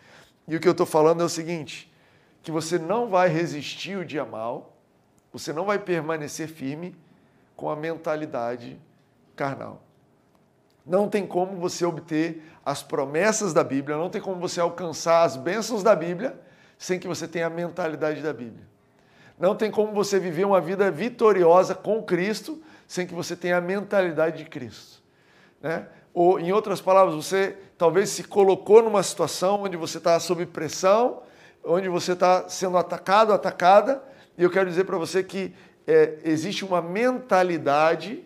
E 0.48 0.56
o 0.56 0.60
que 0.60 0.66
eu 0.66 0.72
estou 0.72 0.86
falando 0.86 1.22
é 1.22 1.24
o 1.24 1.28
seguinte: 1.28 1.92
que 2.42 2.50
você 2.50 2.78
não 2.78 3.08
vai 3.08 3.28
resistir 3.28 3.96
o 3.96 4.04
dia 4.04 4.24
mal, 4.24 4.76
você 5.32 5.52
não 5.52 5.64
vai 5.64 5.78
permanecer 5.78 6.48
firme 6.48 6.96
com 7.56 7.70
a 7.70 7.74
mentalidade 7.74 8.78
carnal. 9.34 9.82
Não 10.84 11.08
tem 11.08 11.26
como 11.26 11.56
você 11.56 11.84
obter 11.84 12.42
as 12.64 12.82
promessas 12.82 13.52
da 13.52 13.64
Bíblia, 13.64 13.96
não 13.96 14.10
tem 14.10 14.20
como 14.20 14.40
você 14.40 14.60
alcançar 14.60 15.24
as 15.24 15.36
bênçãos 15.36 15.82
da 15.82 15.96
Bíblia 15.96 16.38
sem 16.78 16.98
que 16.98 17.08
você 17.08 17.26
tenha 17.26 17.46
a 17.46 17.50
mentalidade 17.50 18.22
da 18.22 18.32
Bíblia. 18.32 18.66
Não 19.38 19.54
tem 19.54 19.70
como 19.70 19.92
você 19.92 20.18
viver 20.18 20.44
uma 20.44 20.60
vida 20.60 20.90
vitoriosa 20.90 21.74
com 21.74 22.02
Cristo 22.02 22.62
sem 22.86 23.06
que 23.06 23.14
você 23.14 23.34
tenha 23.34 23.56
a 23.56 23.60
mentalidade 23.60 24.38
de 24.38 24.44
Cristo. 24.48 25.02
Né? 25.60 25.86
Ou, 26.14 26.38
em 26.38 26.52
outras 26.52 26.80
palavras, 26.80 27.14
você 27.14 27.56
talvez 27.76 28.10
se 28.10 28.24
colocou 28.24 28.82
numa 28.82 29.02
situação 29.02 29.62
onde 29.62 29.76
você 29.76 29.98
está 29.98 30.18
sob 30.20 30.46
pressão, 30.46 31.22
onde 31.64 31.88
você 31.88 32.12
está 32.12 32.48
sendo 32.48 32.78
atacado, 32.78 33.32
atacada, 33.32 34.02
e 34.38 34.42
eu 34.42 34.50
quero 34.50 34.68
dizer 34.68 34.84
para 34.84 34.96
você 34.96 35.22
que 35.22 35.52
é, 35.86 36.18
existe 36.24 36.64
uma 36.64 36.82
mentalidade 36.82 38.24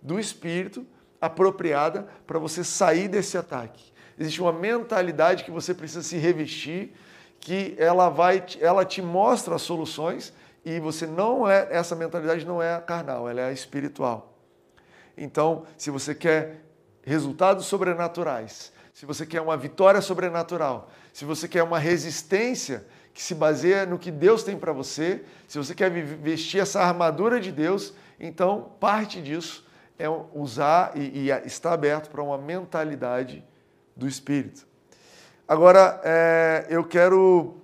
do 0.00 0.18
espírito 0.18 0.86
apropriada 1.20 2.06
para 2.26 2.38
você 2.38 2.64
sair 2.64 3.08
desse 3.08 3.36
ataque. 3.36 3.92
Existe 4.18 4.40
uma 4.40 4.52
mentalidade 4.52 5.44
que 5.44 5.50
você 5.50 5.72
precisa 5.72 6.02
se 6.02 6.16
revestir, 6.16 6.92
que 7.40 7.74
ela 7.78 8.08
vai, 8.08 8.44
ela 8.60 8.84
te 8.84 9.02
mostra 9.02 9.54
as 9.54 9.62
soluções 9.62 10.32
e 10.64 10.78
você 10.78 11.06
não 11.06 11.48
é 11.48 11.68
essa 11.70 11.96
mentalidade 11.96 12.46
não 12.46 12.62
é 12.62 12.74
a 12.74 12.80
carnal, 12.80 13.28
ela 13.28 13.40
é 13.40 13.44
a 13.46 13.52
espiritual. 13.52 14.38
Então, 15.16 15.64
se 15.76 15.90
você 15.90 16.14
quer 16.14 16.64
resultados 17.02 17.66
sobrenaturais, 17.66 18.72
se 18.94 19.04
você 19.04 19.26
quer 19.26 19.40
uma 19.40 19.56
vitória 19.56 20.00
sobrenatural, 20.00 20.90
se 21.12 21.24
você 21.24 21.48
quer 21.48 21.62
uma 21.62 21.78
resistência 21.78 22.86
que 23.12 23.22
se 23.22 23.34
baseia 23.34 23.84
no 23.84 23.98
que 23.98 24.10
Deus 24.10 24.42
tem 24.42 24.56
para 24.56 24.72
você, 24.72 25.24
se 25.46 25.58
você 25.58 25.74
quer 25.74 25.90
vestir 25.90 26.60
essa 26.60 26.80
armadura 26.80 27.38
de 27.38 27.52
Deus, 27.52 27.92
então 28.18 28.72
parte 28.80 29.20
disso 29.20 29.66
é 29.98 30.08
usar 30.34 30.92
e, 30.96 31.28
e 31.28 31.30
estar 31.46 31.72
aberto 31.72 32.10
para 32.10 32.22
uma 32.22 32.38
mentalidade 32.38 33.44
do 33.94 34.08
Espírito. 34.08 34.66
Agora, 35.46 36.00
é, 36.02 36.66
eu 36.70 36.82
quero 36.84 37.58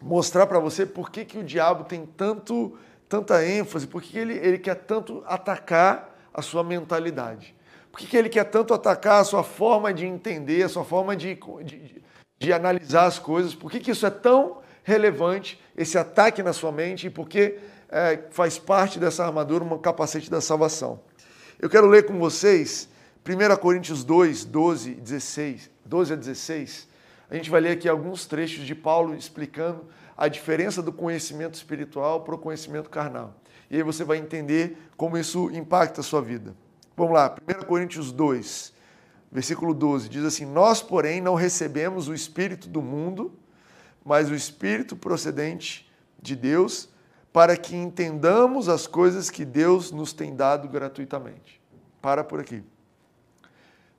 mostrar 0.00 0.46
para 0.46 0.58
você 0.58 0.84
por 0.84 1.10
que, 1.10 1.24
que 1.24 1.38
o 1.38 1.44
diabo 1.44 1.84
tem 1.84 2.04
tanto, 2.04 2.76
tanta 3.08 3.46
ênfase, 3.46 3.86
por 3.86 4.02
que 4.02 4.18
ele, 4.18 4.34
ele 4.34 4.58
quer 4.58 4.74
tanto 4.74 5.22
atacar 5.26 6.16
a 6.32 6.42
sua 6.42 6.64
mentalidade. 6.64 7.54
Por 7.92 8.00
que, 8.00 8.06
que 8.06 8.16
ele 8.16 8.28
quer 8.28 8.44
tanto 8.44 8.72
atacar 8.72 9.20
a 9.20 9.24
sua 9.24 9.42
forma 9.42 9.92
de 9.92 10.06
entender, 10.06 10.62
a 10.62 10.68
sua 10.68 10.84
forma 10.84 11.16
de, 11.16 11.38
de, 11.64 12.02
de 12.38 12.52
analisar 12.52 13.04
as 13.04 13.18
coisas? 13.18 13.54
Por 13.54 13.70
que, 13.70 13.80
que 13.80 13.90
isso 13.90 14.06
é 14.06 14.10
tão 14.10 14.58
relevante, 14.90 15.60
esse 15.76 15.96
ataque 15.96 16.42
na 16.42 16.52
sua 16.52 16.72
mente, 16.72 17.06
e 17.06 17.10
porque 17.10 17.58
é, 17.88 18.18
faz 18.30 18.58
parte 18.58 18.98
dessa 18.98 19.24
armadura 19.24 19.64
um 19.64 19.78
capacete 19.78 20.30
da 20.30 20.40
salvação. 20.40 21.00
Eu 21.58 21.70
quero 21.70 21.86
ler 21.86 22.04
com 22.06 22.18
vocês 22.18 22.88
1 23.26 23.56
Coríntios 23.56 24.02
2, 24.04 24.44
12, 24.44 24.94
16, 24.94 25.70
12 25.84 26.12
a 26.12 26.16
16. 26.16 26.88
A 27.30 27.34
gente 27.34 27.50
vai 27.50 27.60
ler 27.60 27.70
aqui 27.70 27.88
alguns 27.88 28.26
trechos 28.26 28.66
de 28.66 28.74
Paulo 28.74 29.14
explicando 29.14 29.84
a 30.16 30.26
diferença 30.26 30.82
do 30.82 30.92
conhecimento 30.92 31.54
espiritual 31.54 32.22
para 32.22 32.34
o 32.34 32.38
conhecimento 32.38 32.90
carnal. 32.90 33.34
E 33.70 33.76
aí 33.76 33.82
você 33.82 34.04
vai 34.04 34.18
entender 34.18 34.76
como 34.96 35.16
isso 35.16 35.50
impacta 35.50 36.00
a 36.00 36.04
sua 36.04 36.20
vida. 36.20 36.54
Vamos 36.96 37.14
lá, 37.14 37.36
1 37.48 37.64
Coríntios 37.66 38.10
2, 38.10 38.72
versículo 39.30 39.72
12, 39.72 40.08
diz 40.08 40.24
assim: 40.24 40.44
Nós, 40.44 40.82
porém, 40.82 41.20
não 41.20 41.34
recebemos 41.34 42.08
o 42.08 42.14
espírito 42.14 42.68
do 42.68 42.82
mundo, 42.82 43.32
mas 44.04 44.30
o 44.30 44.34
Espírito 44.34 44.96
procedente 44.96 45.90
de 46.20 46.34
Deus, 46.34 46.88
para 47.32 47.56
que 47.56 47.76
entendamos 47.76 48.68
as 48.68 48.86
coisas 48.86 49.30
que 49.30 49.44
Deus 49.44 49.92
nos 49.92 50.12
tem 50.12 50.34
dado 50.34 50.68
gratuitamente. 50.68 51.60
Para 52.02 52.24
por 52.24 52.40
aqui. 52.40 52.62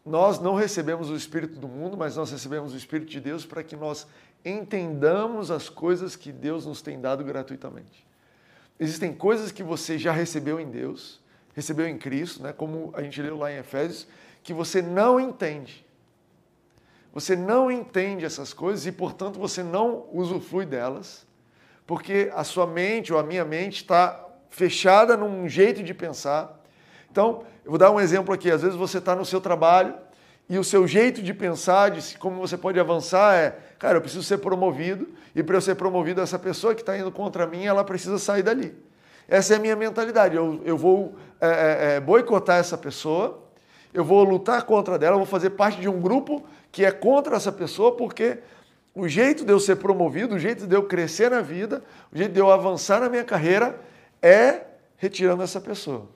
Nós 0.05 0.39
não 0.39 0.55
recebemos 0.55 1.09
o 1.09 1.15
Espírito 1.15 1.59
do 1.59 1.67
mundo, 1.67 1.95
mas 1.95 2.15
nós 2.15 2.31
recebemos 2.31 2.73
o 2.73 2.77
Espírito 2.77 3.09
de 3.09 3.19
Deus 3.19 3.45
para 3.45 3.63
que 3.63 3.75
nós 3.75 4.07
entendamos 4.43 5.51
as 5.51 5.69
coisas 5.69 6.15
que 6.15 6.31
Deus 6.31 6.65
nos 6.65 6.81
tem 6.81 6.99
dado 6.99 7.23
gratuitamente. 7.23 8.05
Existem 8.79 9.13
coisas 9.13 9.51
que 9.51 9.61
você 9.61 9.99
já 9.99 10.11
recebeu 10.11 10.59
em 10.59 10.69
Deus, 10.69 11.21
recebeu 11.53 11.87
em 11.87 11.97
Cristo, 11.97 12.41
né? 12.41 12.51
como 12.51 12.91
a 12.95 13.03
gente 13.03 13.21
leu 13.21 13.37
lá 13.37 13.51
em 13.51 13.57
Efésios, 13.57 14.07
que 14.43 14.53
você 14.53 14.81
não 14.81 15.19
entende. 15.19 15.85
Você 17.13 17.35
não 17.35 17.69
entende 17.69 18.25
essas 18.25 18.53
coisas 18.53 18.85
e, 18.85 18.91
portanto, 18.91 19.37
você 19.37 19.61
não 19.61 20.05
usufrui 20.11 20.65
delas, 20.65 21.25
porque 21.85 22.31
a 22.33 22.43
sua 22.43 22.65
mente 22.65 23.11
ou 23.11 23.19
a 23.19 23.23
minha 23.23 23.43
mente 23.43 23.77
está 23.77 24.27
fechada 24.49 25.17
num 25.17 25.47
jeito 25.47 25.83
de 25.83 25.93
pensar. 25.93 26.59
Então, 27.11 27.43
eu 27.65 27.71
vou 27.71 27.77
dar 27.77 27.91
um 27.91 27.99
exemplo 27.99 28.33
aqui. 28.33 28.49
Às 28.49 28.61
vezes 28.61 28.77
você 28.77 28.99
está 28.99 29.15
no 29.15 29.25
seu 29.25 29.41
trabalho 29.41 29.93
e 30.47 30.57
o 30.57 30.63
seu 30.63 30.87
jeito 30.87 31.21
de 31.21 31.33
pensar, 31.33 31.91
de 31.91 32.17
como 32.17 32.39
você 32.39 32.57
pode 32.57 32.79
avançar, 32.79 33.35
é: 33.35 33.57
cara, 33.77 33.97
eu 33.97 34.01
preciso 34.01 34.23
ser 34.23 34.37
promovido 34.37 35.07
e 35.35 35.43
para 35.43 35.55
eu 35.55 35.61
ser 35.61 35.75
promovido, 35.75 36.21
essa 36.21 36.37
pessoa 36.37 36.75
que 36.75 36.81
está 36.81 36.97
indo 36.97 37.11
contra 37.11 37.47
mim, 37.47 37.65
ela 37.65 37.83
precisa 37.83 38.17
sair 38.17 38.43
dali. 38.43 38.75
Essa 39.27 39.53
é 39.53 39.57
a 39.57 39.59
minha 39.59 39.75
mentalidade. 39.75 40.35
Eu, 40.35 40.61
eu 40.65 40.77
vou 40.77 41.15
é, 41.39 41.95
é, 41.95 41.99
boicotar 41.99 42.59
essa 42.59 42.77
pessoa, 42.77 43.40
eu 43.93 44.03
vou 44.03 44.23
lutar 44.23 44.63
contra 44.63 44.97
dela, 44.97 45.15
eu 45.15 45.19
vou 45.19 45.27
fazer 45.27 45.51
parte 45.51 45.79
de 45.81 45.89
um 45.89 45.99
grupo 45.99 46.43
que 46.71 46.85
é 46.85 46.91
contra 46.91 47.35
essa 47.35 47.51
pessoa, 47.51 47.95
porque 47.95 48.39
o 48.93 49.07
jeito 49.07 49.45
de 49.45 49.51
eu 49.51 49.59
ser 49.59 49.77
promovido, 49.77 50.35
o 50.35 50.39
jeito 50.39 50.67
de 50.67 50.75
eu 50.75 50.83
crescer 50.83 51.31
na 51.31 51.41
vida, 51.41 51.83
o 52.11 52.17
jeito 52.17 52.33
de 52.33 52.39
eu 52.39 52.51
avançar 52.51 52.99
na 52.99 53.09
minha 53.09 53.23
carreira 53.23 53.79
é 54.21 54.61
retirando 54.97 55.43
essa 55.43 55.59
pessoa. 55.59 56.09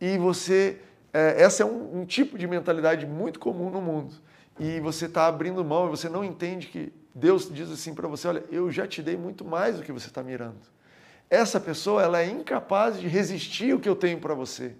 E 0.00 0.18
você 0.18 0.78
É, 1.16 1.40
essa 1.40 1.62
é 1.62 1.66
um, 1.66 2.00
um 2.00 2.04
tipo 2.04 2.36
de 2.36 2.44
mentalidade 2.44 3.06
muito 3.06 3.38
comum 3.38 3.70
no 3.70 3.80
mundo. 3.80 4.12
E 4.58 4.80
você 4.80 5.06
está 5.06 5.28
abrindo 5.28 5.64
mão 5.64 5.86
e 5.86 5.90
você 5.90 6.08
não 6.08 6.24
entende 6.24 6.66
que 6.66 6.92
Deus 7.14 7.48
diz 7.48 7.70
assim 7.70 7.94
para 7.94 8.08
você: 8.08 8.26
olha, 8.26 8.42
eu 8.50 8.68
já 8.68 8.84
te 8.84 9.00
dei 9.00 9.16
muito 9.16 9.44
mais 9.44 9.76
do 9.76 9.84
que 9.84 9.92
você 9.92 10.08
está 10.08 10.24
mirando. 10.24 10.58
Essa 11.30 11.60
pessoa 11.60 12.02
ela 12.02 12.20
é 12.20 12.26
incapaz 12.26 12.98
de 12.98 13.06
resistir 13.06 13.72
o 13.72 13.78
que 13.78 13.88
eu 13.88 13.94
tenho 13.94 14.18
para 14.18 14.34
você. 14.34 14.74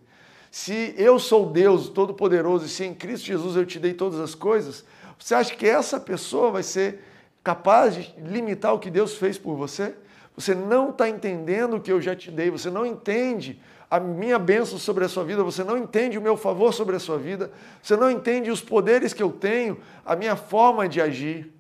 Se 0.54 0.94
eu 0.96 1.18
sou 1.18 1.50
Deus 1.50 1.88
Todo-Poderoso 1.88 2.66
e 2.66 2.68
se 2.68 2.84
em 2.84 2.94
Cristo 2.94 3.26
Jesus 3.26 3.56
eu 3.56 3.66
te 3.66 3.80
dei 3.80 3.92
todas 3.92 4.20
as 4.20 4.36
coisas, 4.36 4.84
você 5.18 5.34
acha 5.34 5.52
que 5.52 5.66
essa 5.66 5.98
pessoa 5.98 6.52
vai 6.52 6.62
ser 6.62 7.00
capaz 7.42 7.96
de 7.96 8.14
limitar 8.20 8.72
o 8.72 8.78
que 8.78 8.88
Deus 8.88 9.16
fez 9.16 9.36
por 9.36 9.56
você? 9.56 9.96
Você 10.36 10.54
não 10.54 10.90
está 10.90 11.08
entendendo 11.08 11.74
o 11.74 11.80
que 11.80 11.90
eu 11.90 12.00
já 12.00 12.14
te 12.14 12.30
dei, 12.30 12.52
você 12.52 12.70
não 12.70 12.86
entende 12.86 13.60
a 13.90 13.98
minha 13.98 14.38
bênção 14.38 14.78
sobre 14.78 15.04
a 15.04 15.08
sua 15.08 15.24
vida, 15.24 15.42
você 15.42 15.64
não 15.64 15.76
entende 15.76 16.16
o 16.16 16.22
meu 16.22 16.36
favor 16.36 16.72
sobre 16.72 16.94
a 16.94 17.00
sua 17.00 17.18
vida, 17.18 17.50
você 17.82 17.96
não 17.96 18.08
entende 18.08 18.48
os 18.48 18.60
poderes 18.60 19.12
que 19.12 19.24
eu 19.24 19.32
tenho, 19.32 19.80
a 20.06 20.14
minha 20.14 20.36
forma 20.36 20.88
de 20.88 21.00
agir. 21.00 21.52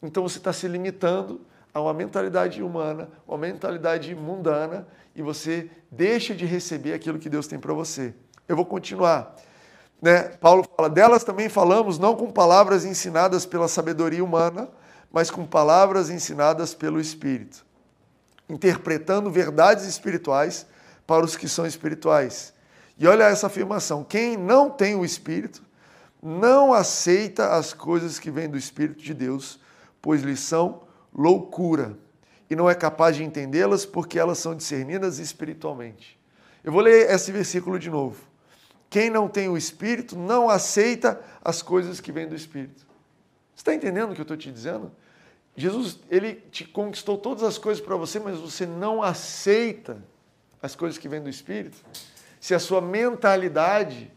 Então 0.00 0.22
você 0.22 0.38
está 0.38 0.52
se 0.52 0.68
limitando 0.68 1.40
a 1.74 1.80
uma 1.80 1.92
mentalidade 1.92 2.62
humana, 2.62 3.10
uma 3.26 3.36
mentalidade 3.36 4.14
mundana, 4.14 4.86
e 5.14 5.20
você 5.20 5.68
deixa 5.90 6.32
de 6.32 6.46
receber 6.46 6.92
aquilo 6.92 7.18
que 7.18 7.28
Deus 7.28 7.48
tem 7.48 7.58
para 7.58 7.74
você. 7.74 8.14
Eu 8.46 8.54
vou 8.54 8.64
continuar. 8.64 9.34
Né? 10.00 10.22
Paulo 10.22 10.64
fala: 10.76 10.88
delas 10.88 11.24
também 11.24 11.48
falamos, 11.48 11.98
não 11.98 12.14
com 12.14 12.30
palavras 12.30 12.84
ensinadas 12.84 13.44
pela 13.44 13.66
sabedoria 13.66 14.22
humana, 14.22 14.68
mas 15.10 15.30
com 15.30 15.44
palavras 15.44 16.10
ensinadas 16.10 16.74
pelo 16.74 17.00
Espírito, 17.00 17.66
interpretando 18.48 19.30
verdades 19.30 19.84
espirituais 19.84 20.66
para 21.04 21.24
os 21.24 21.36
que 21.36 21.48
são 21.48 21.66
espirituais. 21.66 22.54
E 22.96 23.06
olha 23.08 23.24
essa 23.24 23.48
afirmação: 23.48 24.04
quem 24.04 24.36
não 24.36 24.70
tem 24.70 24.94
o 24.94 25.04
Espírito 25.04 25.62
não 26.22 26.72
aceita 26.72 27.54
as 27.54 27.72
coisas 27.72 28.18
que 28.20 28.30
vêm 28.30 28.48
do 28.48 28.56
Espírito 28.56 29.02
de 29.02 29.12
Deus, 29.12 29.58
pois 30.00 30.22
lhes 30.22 30.40
são 30.40 30.83
loucura 31.14 31.96
e 32.50 32.56
não 32.56 32.68
é 32.68 32.74
capaz 32.74 33.16
de 33.16 33.22
entendê-las 33.22 33.86
porque 33.86 34.18
elas 34.18 34.38
são 34.38 34.54
discernidas 34.54 35.18
espiritualmente. 35.18 36.18
Eu 36.62 36.72
vou 36.72 36.80
ler 36.80 37.10
esse 37.10 37.30
versículo 37.30 37.78
de 37.78 37.90
novo. 37.90 38.20
Quem 38.90 39.10
não 39.10 39.28
tem 39.28 39.48
o 39.48 39.56
Espírito 39.56 40.16
não 40.16 40.48
aceita 40.48 41.20
as 41.42 41.62
coisas 41.62 42.00
que 42.00 42.12
vêm 42.12 42.28
do 42.28 42.34
Espírito. 42.34 42.86
Você 43.54 43.60
está 43.60 43.74
entendendo 43.74 44.10
o 44.10 44.14
que 44.14 44.20
eu 44.20 44.24
estou 44.24 44.36
te 44.36 44.50
dizendo? 44.50 44.90
Jesus, 45.56 46.00
ele 46.10 46.34
te 46.50 46.64
conquistou 46.64 47.16
todas 47.16 47.44
as 47.44 47.58
coisas 47.58 47.84
para 47.84 47.96
você, 47.96 48.18
mas 48.18 48.38
você 48.38 48.66
não 48.66 49.02
aceita 49.02 50.02
as 50.60 50.74
coisas 50.74 50.98
que 50.98 51.08
vêm 51.08 51.22
do 51.22 51.28
Espírito. 51.28 51.76
Se 52.40 52.54
a 52.54 52.58
sua 52.58 52.80
mentalidade 52.80 54.10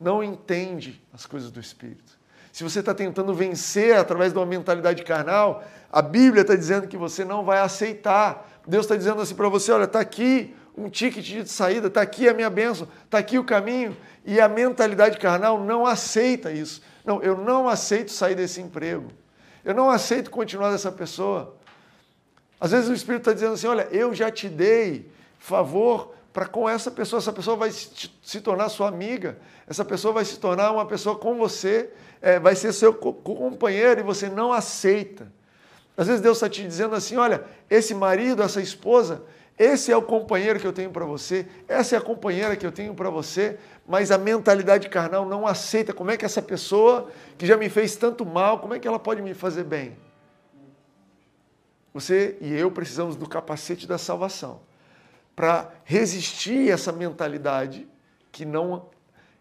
não 0.00 0.22
entende 0.22 1.00
as 1.12 1.24
coisas 1.24 1.50
do 1.50 1.60
Espírito 1.60 2.21
se 2.52 2.62
você 2.62 2.80
está 2.80 2.92
tentando 2.92 3.32
vencer 3.32 3.96
através 3.96 4.30
de 4.30 4.38
uma 4.38 4.44
mentalidade 4.44 5.02
carnal, 5.04 5.64
a 5.90 6.02
Bíblia 6.02 6.42
está 6.42 6.54
dizendo 6.54 6.86
que 6.86 6.98
você 6.98 7.24
não 7.24 7.44
vai 7.44 7.60
aceitar. 7.60 8.46
Deus 8.66 8.84
está 8.84 8.94
dizendo 8.94 9.22
assim 9.22 9.34
para 9.34 9.48
você: 9.48 9.72
olha, 9.72 9.84
está 9.84 10.00
aqui 10.00 10.54
um 10.76 10.90
ticket 10.90 11.24
de 11.24 11.50
saída, 11.50 11.86
está 11.88 12.02
aqui 12.02 12.28
a 12.28 12.34
minha 12.34 12.50
bênção, 12.50 12.86
está 13.04 13.16
aqui 13.16 13.38
o 13.38 13.44
caminho. 13.44 13.96
E 14.24 14.38
a 14.38 14.48
mentalidade 14.48 15.18
carnal 15.18 15.64
não 15.64 15.86
aceita 15.86 16.52
isso. 16.52 16.82
Não, 17.04 17.22
eu 17.22 17.36
não 17.38 17.68
aceito 17.68 18.12
sair 18.12 18.34
desse 18.34 18.60
emprego. 18.60 19.08
Eu 19.64 19.74
não 19.74 19.90
aceito 19.90 20.30
continuar 20.30 20.70
dessa 20.70 20.92
pessoa. 20.92 21.56
Às 22.60 22.70
vezes 22.70 22.90
o 22.90 22.92
Espírito 22.92 23.22
está 23.22 23.32
dizendo 23.32 23.54
assim: 23.54 23.66
olha, 23.66 23.88
eu 23.90 24.14
já 24.14 24.30
te 24.30 24.48
dei 24.48 25.10
favor 25.38 26.14
para 26.32 26.46
com 26.46 26.68
essa 26.68 26.90
pessoa, 26.90 27.18
essa 27.18 27.32
pessoa 27.32 27.56
vai 27.56 27.70
se 27.70 28.40
tornar 28.40 28.70
sua 28.70 28.88
amiga, 28.88 29.36
essa 29.66 29.84
pessoa 29.84 30.14
vai 30.14 30.24
se 30.24 30.38
tornar 30.38 30.72
uma 30.72 30.86
pessoa 30.86 31.16
com 31.16 31.36
você, 31.36 31.90
é, 32.22 32.38
vai 32.38 32.56
ser 32.56 32.72
seu 32.72 32.94
companheiro 32.94 34.00
e 34.00 34.02
você 34.02 34.28
não 34.30 34.52
aceita. 34.52 35.30
Às 35.94 36.06
vezes 36.06 36.22
Deus 36.22 36.38
está 36.38 36.48
te 36.48 36.62
dizendo 36.62 36.94
assim: 36.94 37.16
olha, 37.16 37.44
esse 37.68 37.94
marido, 37.94 38.42
essa 38.42 38.62
esposa, 38.62 39.22
esse 39.58 39.92
é 39.92 39.96
o 39.96 40.00
companheiro 40.00 40.58
que 40.58 40.66
eu 40.66 40.72
tenho 40.72 40.90
para 40.90 41.04
você, 41.04 41.46
essa 41.68 41.96
é 41.96 41.98
a 41.98 42.02
companheira 42.02 42.56
que 42.56 42.66
eu 42.66 42.72
tenho 42.72 42.94
para 42.94 43.10
você, 43.10 43.58
mas 43.86 44.10
a 44.10 44.16
mentalidade 44.16 44.88
carnal 44.88 45.26
não 45.26 45.46
aceita. 45.46 45.92
Como 45.92 46.10
é 46.10 46.16
que 46.16 46.24
essa 46.24 46.40
pessoa 46.40 47.10
que 47.36 47.46
já 47.46 47.58
me 47.58 47.68
fez 47.68 47.94
tanto 47.94 48.24
mal, 48.24 48.58
como 48.58 48.72
é 48.72 48.78
que 48.78 48.88
ela 48.88 48.98
pode 48.98 49.20
me 49.20 49.34
fazer 49.34 49.64
bem? 49.64 49.98
Você 51.92 52.38
e 52.40 52.54
eu 52.54 52.70
precisamos 52.70 53.16
do 53.16 53.28
capacete 53.28 53.86
da 53.86 53.98
salvação 53.98 54.71
para 55.34 55.72
resistir 55.84 56.70
essa 56.70 56.92
mentalidade 56.92 57.88
que 58.30 58.44
não 58.44 58.86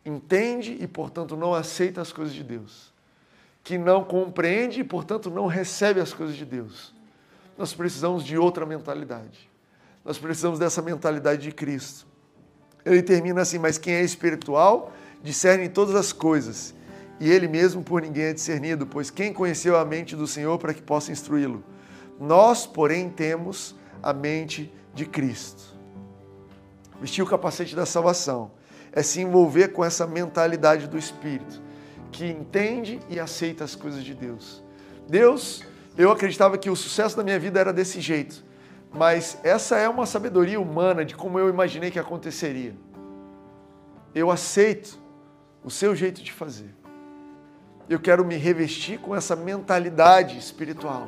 entende 0.06 0.78
e, 0.80 0.88
portanto, 0.88 1.36
não 1.36 1.54
aceita 1.54 2.02
as 2.02 2.12
coisas 2.12 2.34
de 2.34 2.44
Deus, 2.44 2.94
que 3.64 3.78
não 3.78 4.04
compreende 4.04 4.80
e, 4.80 4.84
portanto, 4.84 5.30
não 5.30 5.48
recebe 5.48 6.00
as 6.00 6.14
coisas 6.14 6.36
de 6.36 6.46
Deus. 6.46 6.94
Nós 7.58 7.74
precisamos 7.74 8.24
de 8.24 8.38
outra 8.38 8.66
mentalidade. 8.66 9.50
Nós 10.04 10.18
precisamos 10.18 10.58
dessa 10.58 10.82
mentalidade 10.82 11.44
de 11.44 11.52
Cristo. 11.52 12.08
Ele 12.84 13.04
termina 13.04 13.42
assim: 13.42 13.60
Mas 13.60 13.78
quem 13.78 13.94
é 13.94 14.02
espiritual 14.02 14.92
discerne 15.22 15.70
todas 15.70 15.94
as 15.94 16.12
coisas, 16.12 16.74
e 17.20 17.30
ele 17.30 17.48
mesmo 17.48 17.84
por 17.84 18.02
ninguém 18.02 18.24
é 18.26 18.34
discernido, 18.34 18.88
pois 18.88 19.12
quem 19.12 19.32
conheceu 19.32 19.78
a 19.78 19.86
mente 19.86 20.16
do 20.16 20.26
Senhor 20.26 20.58
para 20.58 20.74
que 20.74 20.82
possa 20.82 21.12
instruí-lo? 21.12 21.64
Nós, 22.20 22.66
porém, 22.66 23.10
temos 23.10 23.76
a 24.02 24.12
mente 24.12 24.74
de 24.94 25.06
Cristo. 25.06 25.80
Vestir 27.02 27.24
o 27.24 27.28
capacete 27.28 27.76
da 27.76 27.84
salvação 27.84 28.52
é 28.92 29.02
se 29.02 29.22
envolver 29.22 29.70
com 29.70 29.84
essa 29.84 30.06
mentalidade 30.06 30.88
do 30.88 31.00
Espírito, 31.00 31.60
que 32.12 32.28
entende 32.28 33.00
e 33.10 33.20
aceita 33.20 33.64
as 33.64 33.74
coisas 33.74 34.04
de 34.04 34.14
Deus. 34.14 34.64
Deus, 35.10 35.64
eu 35.98 36.12
acreditava 36.12 36.60
que 36.60 36.70
o 36.70 36.76
sucesso 36.76 37.18
da 37.18 37.24
minha 37.24 37.40
vida 37.40 37.60
era 37.60 37.74
desse 37.74 38.00
jeito, 38.00 38.44
mas 38.94 39.40
essa 39.44 39.78
é 39.78 39.90
uma 39.90 40.06
sabedoria 40.06 40.62
humana 40.62 41.04
de 41.04 41.16
como 41.16 41.40
eu 41.40 41.50
imaginei 41.50 41.90
que 41.90 41.98
aconteceria. 41.98 42.76
Eu 44.14 44.30
aceito 44.30 45.02
o 45.64 45.72
seu 45.72 45.96
jeito 45.96 46.22
de 46.22 46.32
fazer. 46.32 46.76
Eu 47.90 48.00
quero 48.00 48.24
me 48.24 48.36
revestir 48.36 49.00
com 49.00 49.16
essa 49.16 49.36
mentalidade 49.36 50.38
espiritual 50.38 51.08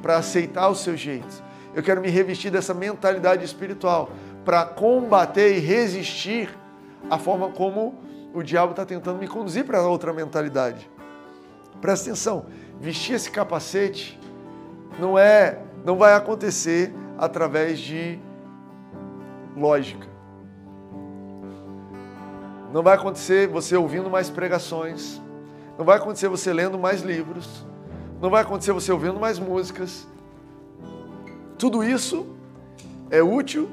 para 0.00 0.18
aceitar 0.18 0.68
o 0.68 0.74
seu 0.76 0.96
jeito. 0.96 1.42
Eu 1.74 1.82
quero 1.82 2.00
me 2.00 2.10
revestir 2.10 2.50
dessa 2.50 2.74
mentalidade 2.74 3.44
espiritual 3.44 4.10
para 4.44 4.64
combater 4.64 5.56
e 5.56 5.60
resistir 5.60 6.50
a 7.10 7.18
forma 7.18 7.50
como 7.50 7.94
o 8.34 8.42
diabo 8.42 8.70
está 8.72 8.84
tentando 8.84 9.18
me 9.18 9.28
conduzir 9.28 9.64
para 9.64 9.82
outra 9.82 10.12
mentalidade. 10.12 10.90
Presta 11.80 12.10
atenção, 12.10 12.46
vestir 12.80 13.14
esse 13.14 13.30
capacete 13.30 14.18
não 14.98 15.18
é, 15.18 15.58
não 15.84 15.96
vai 15.96 16.14
acontecer 16.14 16.92
através 17.18 17.78
de 17.78 18.18
lógica. 19.56 20.06
Não 22.72 22.82
vai 22.82 22.94
acontecer 22.94 23.48
você 23.48 23.76
ouvindo 23.76 24.08
mais 24.08 24.30
pregações. 24.30 25.20
Não 25.76 25.84
vai 25.84 25.98
acontecer 25.98 26.28
você 26.28 26.52
lendo 26.52 26.78
mais 26.78 27.02
livros. 27.02 27.66
Não 28.20 28.30
vai 28.30 28.42
acontecer 28.42 28.72
você 28.72 28.90
ouvindo 28.90 29.20
mais 29.20 29.38
músicas. 29.38 30.06
Tudo 31.58 31.84
isso 31.84 32.26
é 33.10 33.22
útil 33.22 33.68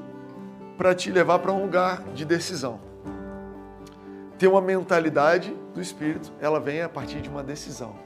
para 0.79 0.95
te 0.95 1.11
levar 1.11 1.39
para 1.39 1.51
um 1.51 1.61
lugar 1.61 2.01
de 2.15 2.23
decisão. 2.23 2.79
Ter 4.37 4.47
uma 4.47 4.61
mentalidade 4.61 5.53
do 5.73 5.81
Espírito, 5.81 6.31
ela 6.39 6.57
vem 6.57 6.81
a 6.81 6.87
partir 6.87 7.19
de 7.19 7.27
uma 7.27 7.43
decisão. 7.43 7.97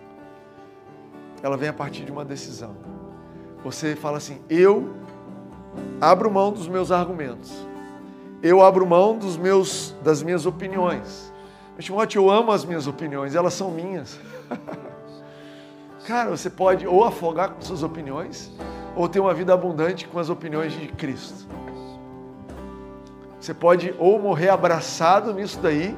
Ela 1.44 1.56
vem 1.56 1.70
a 1.70 1.74
partir 1.74 2.04
de 2.04 2.12
uma 2.12 2.26
decisão. 2.26 2.76
Você 3.64 3.96
fala 3.96 4.18
assim: 4.18 4.42
eu 4.50 4.92
abro 6.02 6.32
mão 6.32 6.52
dos 6.52 6.68
meus 6.68 6.92
argumentos. 6.92 7.54
Eu 8.42 8.60
abro 8.64 8.88
mão 8.88 9.20
dos 9.20 9.38
meus, 9.38 9.96
das 10.04 10.24
minhas 10.24 10.48
opiniões. 10.48 11.32
Mas, 11.76 11.86
Timóteo, 11.86 12.24
eu 12.24 12.32
amo 12.32 12.52
as 12.52 12.66
minhas 12.66 12.88
opiniões, 12.88 13.36
elas 13.36 13.54
são 13.54 13.70
minhas. 13.70 14.20
Cara, 16.08 16.32
você 16.32 16.50
pode 16.50 16.88
ou 16.88 17.04
afogar 17.04 17.52
com 17.52 17.62
suas 17.62 17.84
opiniões, 17.84 18.52
ou 18.96 19.08
ter 19.08 19.20
uma 19.20 19.34
vida 19.34 19.54
abundante 19.54 20.08
com 20.08 20.18
as 20.18 20.28
opiniões 20.28 20.74
de 20.74 20.88
Cristo. 20.88 21.48
Você 23.44 23.54
pode 23.54 23.94
ou 24.00 24.18
morrer 24.18 24.48
abraçado 24.48 25.34
nisso 25.34 25.60
daí, 25.60 25.94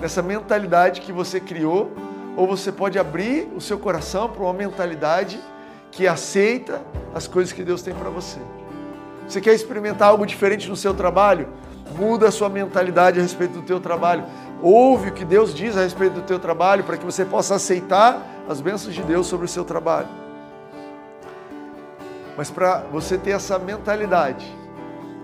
nessa 0.00 0.22
mentalidade 0.22 1.00
que 1.00 1.10
você 1.10 1.40
criou, 1.40 1.90
ou 2.36 2.46
você 2.46 2.70
pode 2.70 2.96
abrir 2.96 3.48
o 3.56 3.60
seu 3.60 3.76
coração 3.76 4.28
para 4.28 4.44
uma 4.44 4.52
mentalidade 4.52 5.40
que 5.90 6.06
aceita 6.06 6.80
as 7.12 7.26
coisas 7.26 7.52
que 7.52 7.64
Deus 7.64 7.82
tem 7.82 7.92
para 7.92 8.08
você. 8.08 8.38
Você 9.26 9.40
quer 9.40 9.52
experimentar 9.52 10.10
algo 10.10 10.24
diferente 10.24 10.68
no 10.68 10.76
seu 10.76 10.94
trabalho? 10.94 11.48
Muda 11.98 12.28
a 12.28 12.30
sua 12.30 12.48
mentalidade 12.48 13.18
a 13.18 13.22
respeito 13.22 13.54
do 13.54 13.62
teu 13.62 13.80
trabalho. 13.80 14.22
Ouve 14.62 15.08
o 15.08 15.12
que 15.12 15.24
Deus 15.24 15.52
diz 15.52 15.76
a 15.76 15.80
respeito 15.80 16.12
do 16.12 16.22
teu 16.22 16.38
trabalho 16.38 16.84
para 16.84 16.96
que 16.96 17.04
você 17.04 17.24
possa 17.24 17.56
aceitar 17.56 18.24
as 18.48 18.60
bênçãos 18.60 18.94
de 18.94 19.02
Deus 19.02 19.26
sobre 19.26 19.46
o 19.46 19.48
seu 19.48 19.64
trabalho. 19.64 20.06
Mas 22.36 22.48
para 22.48 22.84
você 22.92 23.18
ter 23.18 23.32
essa 23.32 23.58
mentalidade, 23.58 24.46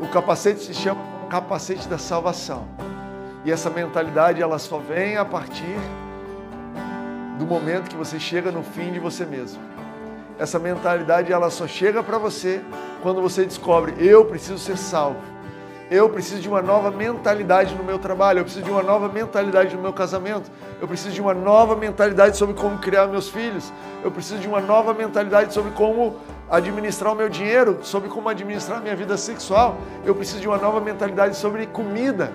o 0.00 0.08
capacete 0.08 0.58
se 0.58 0.74
chama 0.74 1.11
capacete 1.32 1.88
da 1.88 1.96
salvação. 1.96 2.68
E 3.42 3.50
essa 3.50 3.70
mentalidade 3.70 4.42
ela 4.42 4.58
só 4.58 4.76
vem 4.76 5.16
a 5.16 5.24
partir 5.24 5.78
do 7.38 7.46
momento 7.46 7.88
que 7.88 7.96
você 7.96 8.20
chega 8.20 8.52
no 8.52 8.62
fim 8.62 8.92
de 8.92 8.98
você 8.98 9.24
mesmo. 9.24 9.58
Essa 10.38 10.58
mentalidade 10.58 11.32
ela 11.32 11.48
só 11.48 11.66
chega 11.66 12.02
para 12.02 12.18
você 12.18 12.60
quando 13.02 13.22
você 13.22 13.46
descobre 13.46 13.94
eu 13.98 14.26
preciso 14.26 14.58
ser 14.58 14.76
salvo. 14.76 15.31
Eu 15.92 16.08
preciso 16.08 16.40
de 16.40 16.48
uma 16.48 16.62
nova 16.62 16.90
mentalidade 16.90 17.74
no 17.74 17.84
meu 17.84 17.98
trabalho, 17.98 18.38
eu 18.38 18.44
preciso 18.44 18.64
de 18.64 18.70
uma 18.70 18.82
nova 18.82 19.10
mentalidade 19.10 19.76
no 19.76 19.82
meu 19.82 19.92
casamento, 19.92 20.50
eu 20.80 20.88
preciso 20.88 21.10
de 21.10 21.20
uma 21.20 21.34
nova 21.34 21.76
mentalidade 21.76 22.38
sobre 22.38 22.54
como 22.54 22.78
criar 22.78 23.08
meus 23.08 23.28
filhos, 23.28 23.70
eu 24.02 24.10
preciso 24.10 24.40
de 24.40 24.48
uma 24.48 24.58
nova 24.58 24.94
mentalidade 24.94 25.52
sobre 25.52 25.70
como 25.72 26.16
administrar 26.50 27.12
o 27.12 27.14
meu 27.14 27.28
dinheiro, 27.28 27.80
sobre 27.82 28.08
como 28.08 28.26
administrar 28.30 28.78
a 28.78 28.80
minha 28.80 28.96
vida 28.96 29.18
sexual, 29.18 29.76
eu 30.02 30.14
preciso 30.14 30.40
de 30.40 30.48
uma 30.48 30.56
nova 30.56 30.80
mentalidade 30.80 31.36
sobre 31.36 31.66
comida, 31.66 32.32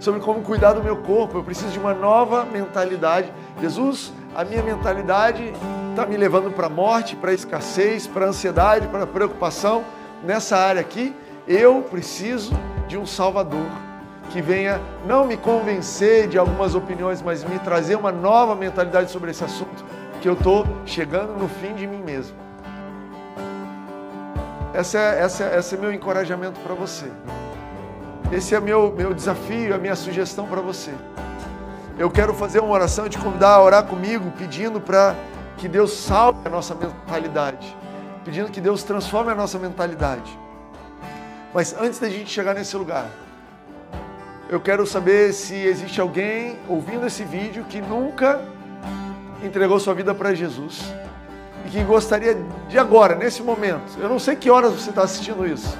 sobre 0.00 0.18
como 0.18 0.42
cuidar 0.42 0.72
do 0.72 0.82
meu 0.82 0.96
corpo, 0.96 1.38
eu 1.38 1.44
preciso 1.44 1.70
de 1.70 1.78
uma 1.78 1.94
nova 1.94 2.44
mentalidade. 2.46 3.32
Jesus, 3.60 4.12
a 4.34 4.44
minha 4.44 4.60
mentalidade 4.64 5.52
está 5.90 6.04
me 6.04 6.16
levando 6.16 6.50
para 6.50 6.66
a 6.66 6.70
morte, 6.70 7.14
para 7.14 7.30
a 7.30 7.34
escassez, 7.34 8.08
para 8.08 8.26
a 8.26 8.28
ansiedade, 8.30 8.88
para 8.88 9.04
a 9.04 9.06
preocupação 9.06 9.84
nessa 10.24 10.56
área 10.56 10.80
aqui. 10.80 11.14
Eu 11.46 11.82
preciso 11.82 12.52
de 12.88 12.96
um 12.96 13.06
Salvador 13.06 13.66
que 14.30 14.42
venha 14.42 14.80
não 15.06 15.24
me 15.24 15.36
convencer 15.36 16.28
de 16.28 16.38
algumas 16.38 16.74
opiniões, 16.74 17.22
mas 17.22 17.44
me 17.44 17.58
trazer 17.58 17.96
uma 17.96 18.12
nova 18.12 18.54
mentalidade 18.54 19.10
sobre 19.10 19.30
esse 19.30 19.44
assunto, 19.44 19.84
que 20.20 20.28
eu 20.28 20.34
estou 20.34 20.66
chegando 20.84 21.38
no 21.38 21.48
fim 21.48 21.74
de 21.74 21.86
mim 21.86 22.02
mesmo. 22.02 22.36
Esse 24.74 24.96
é, 24.96 25.20
essa 25.20 25.44
é, 25.44 25.58
esse 25.58 25.74
é 25.74 25.78
meu 25.78 25.92
encorajamento 25.92 26.60
para 26.60 26.74
você. 26.74 27.06
Esse 28.30 28.54
é 28.54 28.60
meu, 28.60 28.92
meu 28.92 29.14
desafio, 29.14 29.74
a 29.74 29.78
minha 29.78 29.96
sugestão 29.96 30.46
para 30.46 30.60
você. 30.60 30.92
Eu 31.98 32.10
quero 32.10 32.34
fazer 32.34 32.60
uma 32.60 32.72
oração 32.72 33.06
e 33.06 33.08
te 33.08 33.18
convidar 33.18 33.54
a 33.54 33.62
orar 33.62 33.84
comigo, 33.84 34.30
pedindo 34.38 34.80
para 34.80 35.14
que 35.56 35.66
Deus 35.66 35.92
salve 35.92 36.38
a 36.44 36.50
nossa 36.50 36.74
mentalidade, 36.74 37.74
pedindo 38.24 38.50
que 38.50 38.60
Deus 38.60 38.82
transforme 38.82 39.32
a 39.32 39.34
nossa 39.34 39.58
mentalidade. 39.58 40.38
Mas 41.52 41.74
antes 41.78 41.98
da 41.98 42.08
gente 42.08 42.30
chegar 42.30 42.54
nesse 42.54 42.76
lugar, 42.76 43.06
eu 44.50 44.60
quero 44.60 44.86
saber 44.86 45.32
se 45.32 45.54
existe 45.54 46.00
alguém 46.00 46.58
ouvindo 46.68 47.06
esse 47.06 47.22
vídeo 47.24 47.64
que 47.68 47.80
nunca 47.80 48.40
entregou 49.42 49.78
sua 49.78 49.94
vida 49.94 50.14
para 50.14 50.34
Jesus 50.34 50.82
e 51.66 51.70
que 51.70 51.82
gostaria 51.84 52.36
de 52.68 52.78
agora, 52.78 53.14
nesse 53.14 53.42
momento, 53.42 53.98
eu 53.98 54.08
não 54.08 54.18
sei 54.18 54.36
que 54.36 54.50
horas 54.50 54.72
você 54.72 54.90
está 54.90 55.02
assistindo 55.02 55.46
isso, 55.46 55.76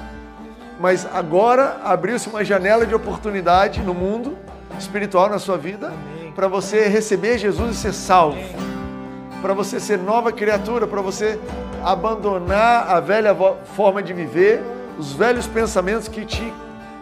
mas 0.79 1.07
agora 1.13 1.79
abriu-se 1.83 2.29
uma 2.29 2.43
janela 2.43 2.85
de 2.85 2.95
oportunidade 2.95 3.81
no 3.81 3.93
mundo 3.93 4.37
espiritual 4.77 5.29
na 5.29 5.39
sua 5.39 5.57
vida 5.57 5.91
para 6.35 6.47
você 6.47 6.87
receber 6.87 7.37
Jesus 7.37 7.75
e 7.75 7.79
ser 7.79 7.93
salvo, 7.93 8.39
para 9.41 9.53
você 9.53 9.79
ser 9.79 9.97
nova 9.97 10.31
criatura, 10.31 10.87
para 10.87 11.01
você 11.01 11.39
abandonar 11.83 12.89
a 12.89 12.99
velha 12.99 13.35
forma 13.75 14.01
de 14.01 14.13
viver 14.13 14.61
os 14.99 15.13
velhos 15.13 15.47
pensamentos 15.47 16.09
que 16.09 16.25
te 16.25 16.53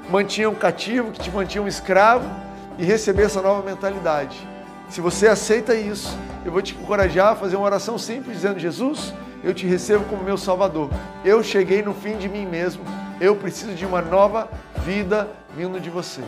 mantinham 0.07 0.53
cativo, 0.53 1.11
que 1.11 1.19
te 1.19 1.31
mantinham 1.31 1.67
escravo 1.67 2.29
e 2.77 2.85
receber 2.85 3.23
essa 3.23 3.41
nova 3.41 3.67
mentalidade. 3.67 4.47
Se 4.87 5.01
você 5.01 5.27
aceita 5.27 5.73
isso, 5.73 6.15
eu 6.45 6.51
vou 6.51 6.61
te 6.61 6.75
encorajar 6.75 7.33
a 7.33 7.35
fazer 7.35 7.55
uma 7.55 7.65
oração 7.65 7.97
simples 7.97 8.35
dizendo: 8.35 8.59
Jesus, 8.59 9.15
eu 9.43 9.51
te 9.51 9.65
recebo 9.65 10.05
como 10.05 10.23
meu 10.23 10.37
Salvador. 10.37 10.91
Eu 11.25 11.43
cheguei 11.43 11.81
no 11.81 11.91
fim 11.91 12.17
de 12.17 12.29
mim 12.29 12.45
mesmo. 12.45 12.83
Eu 13.19 13.35
preciso 13.35 13.73
de 13.73 13.83
uma 13.83 13.99
nova 13.99 14.47
vida 14.85 15.27
vindo 15.55 15.79
de 15.79 15.89
você. 15.89 16.21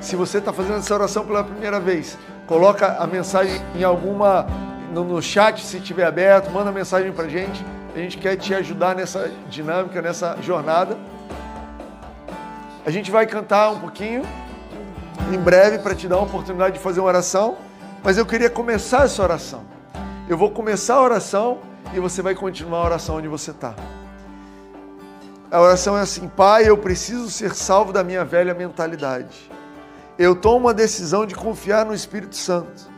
Se 0.00 0.14
você 0.14 0.38
está 0.38 0.52
fazendo 0.52 0.76
essa 0.76 0.94
oração 0.94 1.26
pela 1.26 1.42
primeira 1.42 1.80
vez, 1.80 2.16
coloca 2.46 2.96
a 3.00 3.06
mensagem 3.06 3.60
em 3.74 3.82
alguma 3.82 4.46
no, 4.92 5.02
no 5.02 5.20
chat 5.20 5.60
se 5.60 5.78
estiver 5.78 6.06
aberto, 6.06 6.52
manda 6.52 6.70
mensagem 6.70 7.10
para 7.10 7.28
gente 7.28 7.62
a 7.98 8.02
gente 8.02 8.16
quer 8.16 8.36
te 8.36 8.54
ajudar 8.54 8.94
nessa 8.94 9.28
dinâmica, 9.48 10.00
nessa 10.00 10.36
jornada. 10.40 10.96
A 12.86 12.90
gente 12.90 13.10
vai 13.10 13.26
cantar 13.26 13.70
um 13.70 13.80
pouquinho 13.80 14.22
em 15.32 15.36
breve 15.38 15.80
para 15.80 15.96
te 15.96 16.06
dar 16.06 16.16
uma 16.18 16.26
oportunidade 16.26 16.74
de 16.74 16.80
fazer 16.80 17.00
uma 17.00 17.08
oração, 17.08 17.56
mas 18.04 18.16
eu 18.16 18.24
queria 18.24 18.48
começar 18.48 19.04
essa 19.04 19.20
oração. 19.20 19.62
Eu 20.28 20.38
vou 20.38 20.50
começar 20.52 20.94
a 20.94 21.02
oração 21.02 21.58
e 21.92 21.98
você 21.98 22.22
vai 22.22 22.36
continuar 22.36 22.78
a 22.78 22.84
oração 22.84 23.16
onde 23.16 23.26
você 23.26 23.50
está. 23.50 23.74
A 25.50 25.60
oração 25.60 25.98
é 25.98 26.02
assim: 26.02 26.28
Pai, 26.28 26.68
eu 26.68 26.78
preciso 26.78 27.28
ser 27.28 27.52
salvo 27.52 27.92
da 27.92 28.04
minha 28.04 28.24
velha 28.24 28.54
mentalidade. 28.54 29.50
Eu 30.16 30.36
tomo 30.36 30.66
uma 30.66 30.74
decisão 30.74 31.26
de 31.26 31.34
confiar 31.34 31.84
no 31.84 31.94
Espírito 31.94 32.36
Santo. 32.36 32.88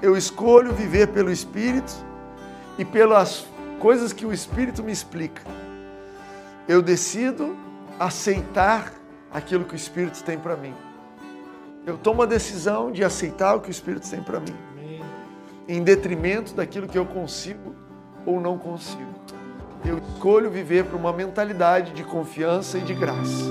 Eu 0.00 0.16
escolho 0.16 0.72
viver 0.72 1.08
pelo 1.08 1.30
Espírito 1.30 1.92
e 2.78 2.84
pelas 2.84 3.44
coisas 3.78 4.12
que 4.12 4.26
o 4.26 4.32
Espírito 4.32 4.82
me 4.82 4.92
explica. 4.92 5.42
Eu 6.66 6.82
decido 6.82 7.56
aceitar 7.98 8.92
aquilo 9.32 9.64
que 9.64 9.74
o 9.74 9.76
Espírito 9.76 10.22
tem 10.22 10.38
para 10.38 10.56
mim. 10.56 10.74
Eu 11.86 11.96
tomo 11.96 12.22
a 12.22 12.26
decisão 12.26 12.90
de 12.90 13.02
aceitar 13.02 13.54
o 13.54 13.60
que 13.60 13.68
o 13.68 13.70
Espírito 13.70 14.08
tem 14.08 14.22
para 14.22 14.40
mim, 14.40 14.54
em 15.66 15.82
detrimento 15.82 16.54
daquilo 16.54 16.86
que 16.86 16.98
eu 16.98 17.06
consigo 17.06 17.74
ou 18.26 18.40
não 18.40 18.58
consigo. 18.58 19.08
Eu 19.84 19.98
escolho 19.98 20.50
viver 20.50 20.84
para 20.84 20.96
uma 20.96 21.12
mentalidade 21.12 21.92
de 21.92 22.02
confiança 22.02 22.78
e 22.78 22.82
de 22.82 22.94
graça. 22.94 23.48